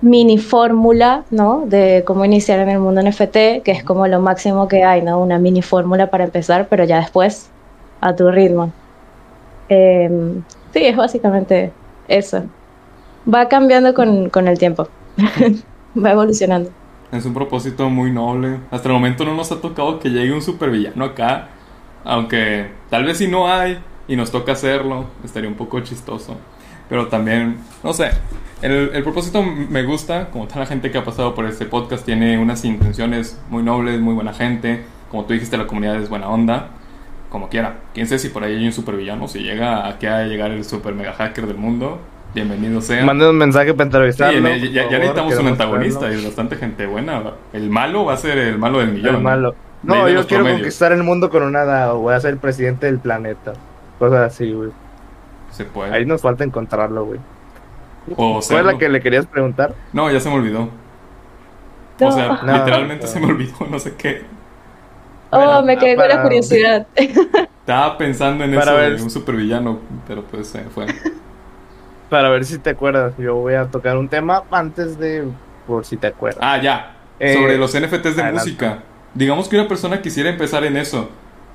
[0.00, 1.64] mini fórmula, ¿no?
[1.66, 5.20] De cómo iniciar en el mundo NFT, que es como lo máximo que hay, ¿no?
[5.20, 7.50] Una mini fórmula para empezar, pero ya después
[8.00, 8.72] a tu ritmo.
[9.68, 11.72] Em, sí, es básicamente
[12.08, 12.44] eso.
[13.32, 14.88] Va cambiando con, con el tiempo.
[16.04, 16.70] Va evolucionando.
[17.10, 18.58] Es un propósito muy noble.
[18.70, 21.48] Hasta el momento no nos ha tocado que llegue un supervillano acá.
[22.04, 26.36] Aunque tal vez si no hay y nos toca hacerlo, estaría un poco chistoso.
[26.88, 28.10] Pero también, no sé,
[28.62, 32.04] el, el, propósito me gusta, como toda la gente que ha pasado por este podcast
[32.04, 34.84] tiene unas intenciones muy nobles, muy buena gente.
[35.10, 36.68] Como tú dijiste, la comunidad es buena onda.
[37.28, 37.74] Como quiera.
[37.92, 40.64] Quién sé si por ahí hay un supervillano, si llega a que a llegar el
[40.64, 42.00] super mega hacker del mundo,
[42.34, 43.04] bienvenido sea.
[43.04, 44.48] Manden un mensaje para entrevistarlo.
[44.54, 47.22] Sí, ya, ya, necesitamos un antagonista y bastante gente buena.
[47.52, 49.16] El malo va a ser el malo del millón.
[49.16, 49.54] El malo.
[49.82, 52.86] No, yo quiero conquistar el mundo con una nada o voy a ser el presidente
[52.86, 53.52] del planeta.
[53.98, 54.70] Cosas así, güey.
[55.56, 55.92] Se puede.
[55.94, 57.20] Ahí nos falta encontrarlo, güey.
[58.16, 59.74] O ¿Cuál es la que le querías preguntar?
[59.92, 60.68] No, ya se me olvidó.
[61.98, 62.08] No.
[62.08, 63.10] O sea, No, literalmente no.
[63.10, 64.22] se me olvidó, no sé qué.
[65.30, 66.86] Oh, Bueno, me quedé con la curiosidad.
[66.94, 70.86] Estaba pensando en Para eso ver- de un supervillano, pero pues se fue.
[72.10, 73.14] Para ver si te acuerdas.
[73.18, 75.24] Yo voy a tocar un tema antes de.
[75.66, 76.38] Por si te acuerdas.
[76.40, 76.94] Ah, ya.
[77.18, 78.32] Eh, Sobre los NFTs de adelante.
[78.34, 78.78] música.
[79.14, 81.08] Digamos que una persona quisiera empezar en eso.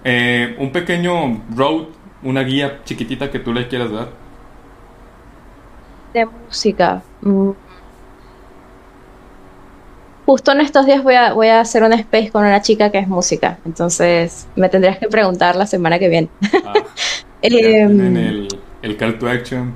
[0.04, 1.86] Eh, un pequeño road,
[2.24, 4.10] una guía chiquitita que tú le quieras dar.
[6.14, 7.02] de música.
[7.22, 7.52] Mm.
[10.26, 13.00] Justo en estos días voy a, voy a hacer un space con una chica que
[13.00, 13.60] es música.
[13.66, 16.30] Entonces me tendrías que preguntar la semana que viene.
[16.66, 16.74] Ah,
[17.44, 18.48] ya tienen el,
[18.82, 19.74] el call to action.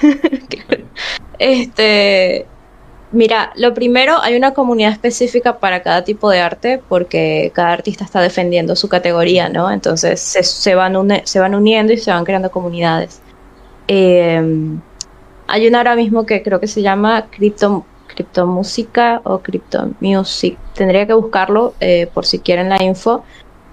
[1.38, 2.46] Este,
[3.12, 8.04] mira, lo primero, hay una comunidad específica para cada tipo de arte porque cada artista
[8.04, 9.70] está defendiendo su categoría, ¿no?
[9.70, 13.20] Entonces se, se van, une- se van uniendo y se van creando comunidades.
[13.88, 14.42] Eh,
[15.46, 20.58] hay una ahora mismo que creo que se llama Crypto, Criptomúsica o Crypto Music.
[20.74, 23.24] Tendría que buscarlo eh, por si quieren la info.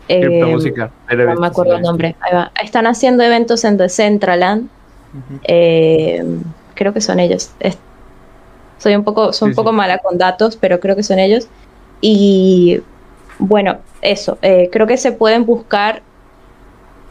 [0.07, 0.91] Eh, Criptomúsica.
[1.11, 2.15] no me acuerdo el nombre.
[2.21, 2.51] Ahí va.
[2.63, 4.69] Están haciendo eventos en Decentraland.
[5.43, 6.23] Eh,
[6.75, 7.51] creo que son ellos.
[8.77, 9.75] Soy un poco, soy un poco sí.
[9.75, 11.47] mala con datos, pero creo que son ellos.
[12.01, 12.81] Y
[13.39, 14.37] bueno, eso.
[14.41, 16.01] eh, creo que se pueden buscar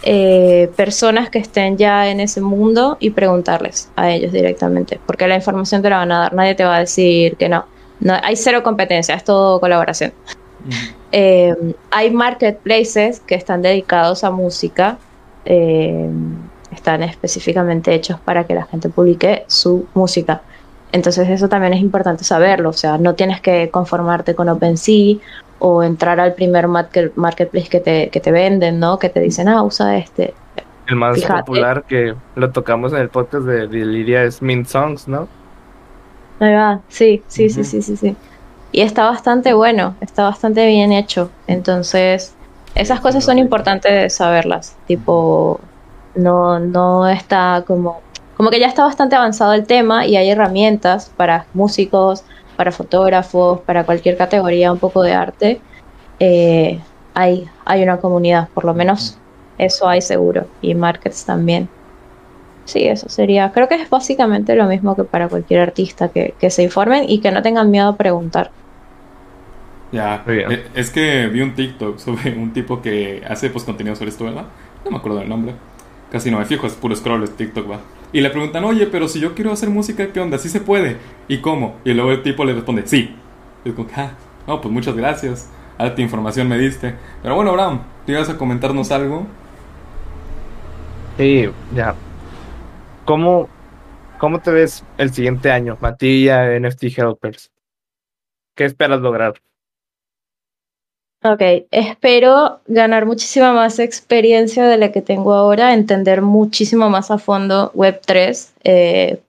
[0.07, 5.37] eh, personas que estén ya en ese mundo y preguntarles a ellos directamente, porque la
[5.37, 6.35] información te la van a dar.
[6.35, 7.65] Nadie te va a decir que no.
[8.01, 10.13] No, hay cero competencia, es todo colaboración.
[11.13, 11.55] Eh,
[11.91, 14.99] hay marketplaces que están dedicados a música,
[15.45, 16.09] eh,
[16.73, 20.43] están específicamente hechos para que la gente publique su música.
[20.95, 25.17] Entonces eso también es importante saberlo, o sea, no tienes que conformarte con OpenSea
[25.59, 28.99] o entrar al primer market- marketplace que te, que te venden, ¿no?
[28.99, 30.35] Que te dicen, ah, usa este.
[30.87, 31.41] El más Fíjate.
[31.41, 35.27] popular que lo tocamos en el podcast de, de Liria es Mint Songs, ¿no?
[36.39, 38.17] Ahí va, sí, sí, sí, sí, sí, sí.
[38.71, 41.31] Y está bastante bueno, está bastante bien hecho.
[41.49, 42.35] Entonces,
[42.75, 44.77] esas cosas son importantes saberlas.
[44.87, 45.61] Tipo,
[46.15, 48.04] no, no está como,
[48.37, 52.25] como que ya está bastante avanzado el tema y hay herramientas para músicos,
[52.57, 55.61] para fotógrafos, para cualquier categoría un poco de arte.
[56.21, 56.81] Eh,
[57.15, 59.19] hay, hay una comunidad, por lo menos
[59.59, 60.47] eso hay seguro.
[60.61, 61.69] Y markets también.
[62.65, 63.53] Sí, eso sería.
[63.53, 67.21] Creo que es básicamente lo mismo que para cualquier artista que, que se informen y
[67.21, 68.51] que no tengan miedo a preguntar.
[69.93, 70.25] Ya.
[70.27, 74.25] Eh, es que vi un TikTok sobre un tipo que hace pues contenido sobre esto,
[74.25, 74.47] ¿verdad?
[74.85, 75.55] No me acuerdo del nombre.
[76.11, 77.81] Casi no me fijo, es puro scroll, es TikTok, va.
[78.15, 80.39] Y le preguntan, oye, pero si yo quiero hacer música, ¿qué onda?
[80.39, 80.99] ¿Sí se puede?
[81.27, 81.81] ¿Y cómo?
[81.85, 83.13] Y luego el tipo le responde, sí.
[83.65, 84.13] Y es como, ah,
[84.47, 85.51] no, pues muchas gracias.
[85.79, 86.95] Alta información me diste.
[87.23, 89.27] Pero bueno, Abraham, ¿tú ibas a comentarnos algo?
[91.19, 91.97] Sí, ya.
[93.05, 93.49] ¿Cómo,
[94.21, 97.51] ¿Cómo te ves el siguiente año, Matilla, NFT Helpers?
[98.55, 99.35] ¿Qué esperas lograr?
[101.27, 107.17] Ok, espero ganar muchísima más experiencia de la que tengo ahora, entender muchísimo más a
[107.17, 109.23] fondo Web3, eh,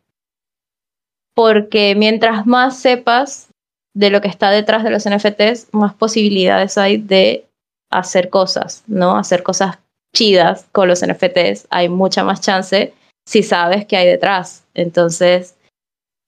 [1.33, 3.47] porque mientras más sepas
[3.93, 7.45] de lo que está detrás de los NFTs, más posibilidades hay de
[7.89, 9.15] hacer cosas, ¿no?
[9.15, 9.79] Hacer cosas
[10.13, 11.67] chidas con los NFTs.
[11.69, 12.93] Hay mucha más chance
[13.25, 14.65] si sabes qué hay detrás.
[14.73, 15.55] Entonces,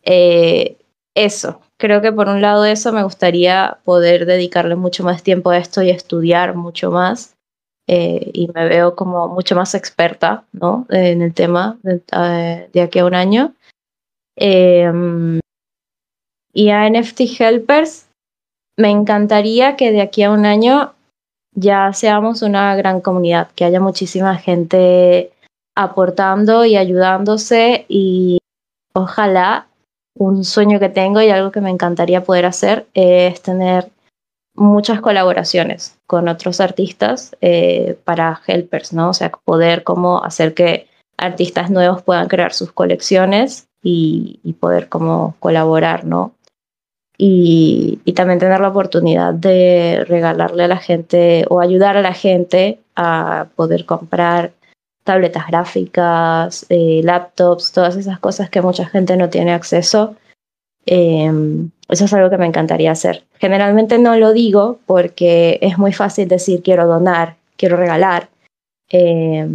[0.04, 0.78] eh,
[1.14, 1.60] eso.
[1.80, 5.84] Creo que por un lado eso me gustaría poder dedicarle mucho más tiempo a esto
[5.84, 7.34] y estudiar mucho más.
[7.90, 10.86] eh, y me veo como mucho más experta, ¿no?
[10.90, 13.54] En el tema de, eh, de aquí a un año.
[14.36, 14.92] Eh,
[16.52, 18.10] y a NFT Helpers,
[18.78, 20.96] me encantaría que de aquí a un año
[21.56, 25.32] ya seamos una gran comunidad, que haya muchísima gente
[25.76, 28.40] aportando y ayudándose y
[28.94, 29.68] ojalá
[30.18, 33.90] un sueño que tengo y algo que me encantaría poder hacer es tener
[34.56, 39.10] muchas colaboraciones con otros artistas eh, para helpers, ¿no?
[39.10, 40.88] O sea, poder como hacer que
[41.18, 46.34] artistas nuevos puedan crear sus colecciones y, poder como colaborar, ¿no?
[47.18, 52.80] Y, también tener la oportunidad de regalarle a la gente o ayudar a la gente
[52.96, 54.52] a poder comprar
[55.08, 60.16] tabletas gráficas, eh, laptops, todas esas cosas que mucha gente no tiene acceso.
[60.86, 61.32] Eh,
[61.90, 63.24] eso es algo que me encantaría hacer.
[63.40, 68.30] Generalmente no lo digo porque es muy fácil decir quiero donar, quiero regalar,
[68.92, 69.48] eh,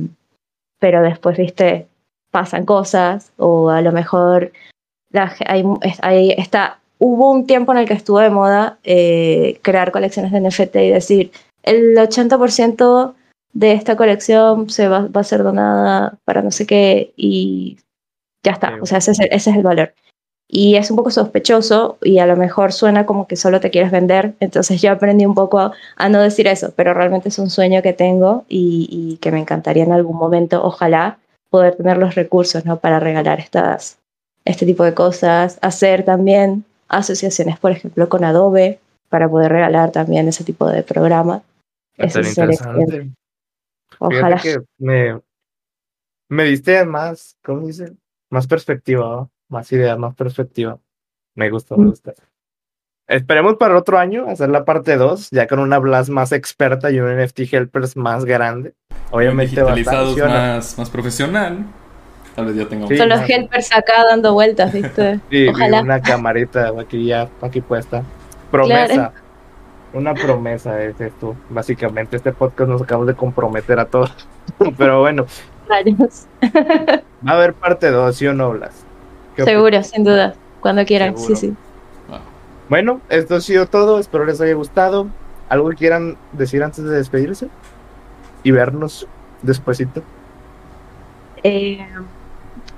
[0.80, 1.86] pero después, viste,
[2.30, 4.52] pasan cosas o a lo mejor
[5.10, 5.62] la, hay,
[6.00, 10.40] hay, está, hubo un tiempo en el que estuvo de moda eh, crear colecciones de
[10.40, 11.30] NFT y decir,
[11.62, 13.14] el 80%
[13.52, 17.78] de esta colección se va, va, a ser donada para no sé qué y
[18.42, 19.94] ya está, o sea, ese es, el, ese es el valor.
[20.48, 23.90] Y es un poco sospechoso y a lo mejor suena como que solo te quieres
[23.90, 27.48] vender, entonces yo aprendí un poco a, a no decir eso, pero realmente es un
[27.48, 32.14] sueño que tengo y, y, que me encantaría en algún momento, ojalá, poder tener los
[32.14, 32.78] recursos ¿no?
[32.78, 33.98] para regalar estas,
[34.44, 38.78] este tipo de cosas, hacer también asociaciones, por ejemplo, con Adobe,
[39.08, 41.42] para poder regalar también ese tipo de programa.
[41.96, 43.12] Eso interesante.
[44.06, 44.40] Ojalá.
[44.40, 45.20] Que me,
[46.28, 47.92] me diste más, ¿cómo dice?
[48.30, 49.30] Más perspectiva, ¿no?
[49.48, 50.78] más ideas, más perspectiva.
[51.34, 52.14] Me gusta, me gusta.
[53.06, 56.90] Esperemos para el otro año hacer la parte 2, ya con una Blast más experta
[56.90, 58.74] y un NFT Helpers más grande.
[59.10, 61.66] Obviamente digitalizados más, más profesional.
[62.34, 65.20] Tal vez ya tenga sí, Son los helpers acá dando vueltas, ¿viste?
[65.30, 65.82] sí, Ojalá.
[65.82, 68.02] una camarita aquí ya, aquí puesta.
[68.50, 68.94] Promesa.
[68.94, 69.12] Claro.
[69.92, 72.16] Una promesa es esto, básicamente.
[72.16, 74.12] Este podcast nos acabamos de comprometer a todos.
[74.78, 75.26] Pero bueno.
[75.68, 76.26] Rayos.
[77.26, 78.84] Va a haber parte 2, ¿sí o no, Blas?
[79.36, 79.88] Seguro, opinas?
[79.90, 80.34] sin duda.
[80.60, 81.36] Cuando quieran, Seguro.
[81.36, 81.56] sí, sí.
[82.68, 83.98] Bueno, esto ha sido todo.
[83.98, 85.08] Espero les haya gustado.
[85.48, 87.48] ¿Algo que quieran decir antes de despedirse?
[88.42, 89.06] Y vernos
[89.42, 90.02] despuesito.
[91.42, 91.86] Eh,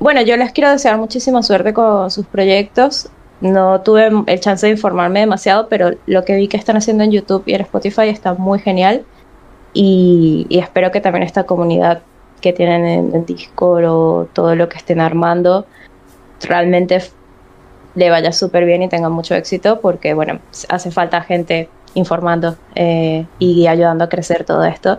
[0.01, 3.09] bueno, yo les quiero desear muchísima suerte con sus proyectos.
[3.41, 7.11] No tuve el chance de informarme demasiado, pero lo que vi que están haciendo en
[7.11, 9.05] YouTube y en Spotify está muy genial.
[9.73, 12.03] Y, y espero que también esta comunidad
[12.41, 15.67] que tienen en, en, Discord o todo lo que estén armando
[16.43, 17.01] realmente
[17.95, 23.27] le vaya súper bien y tenga mucho éxito, porque bueno, hace falta gente informando eh,
[23.39, 24.99] y ayudando a crecer todo esto.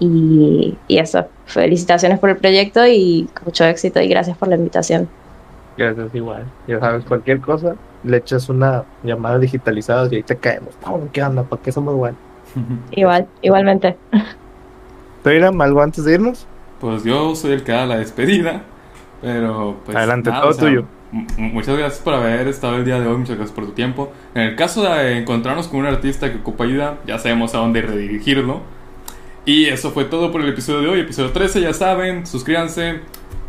[0.00, 5.08] Y, eso, felicitaciones por el proyecto y mucho éxito y gracias por la invitación.
[5.76, 6.44] Gracias, igual.
[6.66, 10.74] Ya sabes, cualquier cosa, le echas una llamada digitalizada y ahí te caemos.
[11.12, 11.42] ¿Qué onda?
[11.42, 12.20] ¿Para qué somos buenos?
[12.92, 13.96] Igual, igualmente.
[15.24, 16.46] ¿Toiram, algo antes de irnos?
[16.78, 18.62] Pues yo soy el que da la despedida,
[19.22, 19.96] pero pues...
[19.96, 20.84] Adelante, nada, todo o sea, tuyo.
[21.38, 24.12] Muchas gracias por haber estado el día de hoy, muchas gracias por tu tiempo.
[24.34, 27.82] En el caso de encontrarnos con un artista que ocupa ayuda, ya sabemos a dónde
[27.82, 28.60] redirigirlo.
[29.46, 33.00] Y eso fue todo por el episodio de hoy, episodio 13, ya saben, suscríbanse,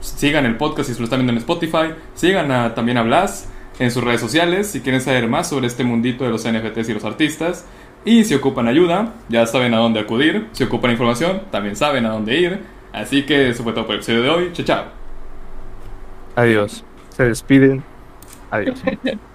[0.05, 3.49] sigan el podcast si se lo están viendo en Spotify, sigan a, también a Blas
[3.79, 6.93] en sus redes sociales si quieren saber más sobre este mundito de los NFTs y
[6.93, 7.65] los artistas.
[8.05, 10.47] Y si ocupan ayuda, ya saben a dónde acudir.
[10.51, 12.59] Si ocupan información, también saben a dónde ir.
[12.93, 14.49] Así que eso fue todo por el episodio de hoy.
[14.53, 14.85] Chao, chao.
[16.35, 16.83] Adiós.
[17.09, 17.83] Se despiden.
[18.51, 18.79] Adiós.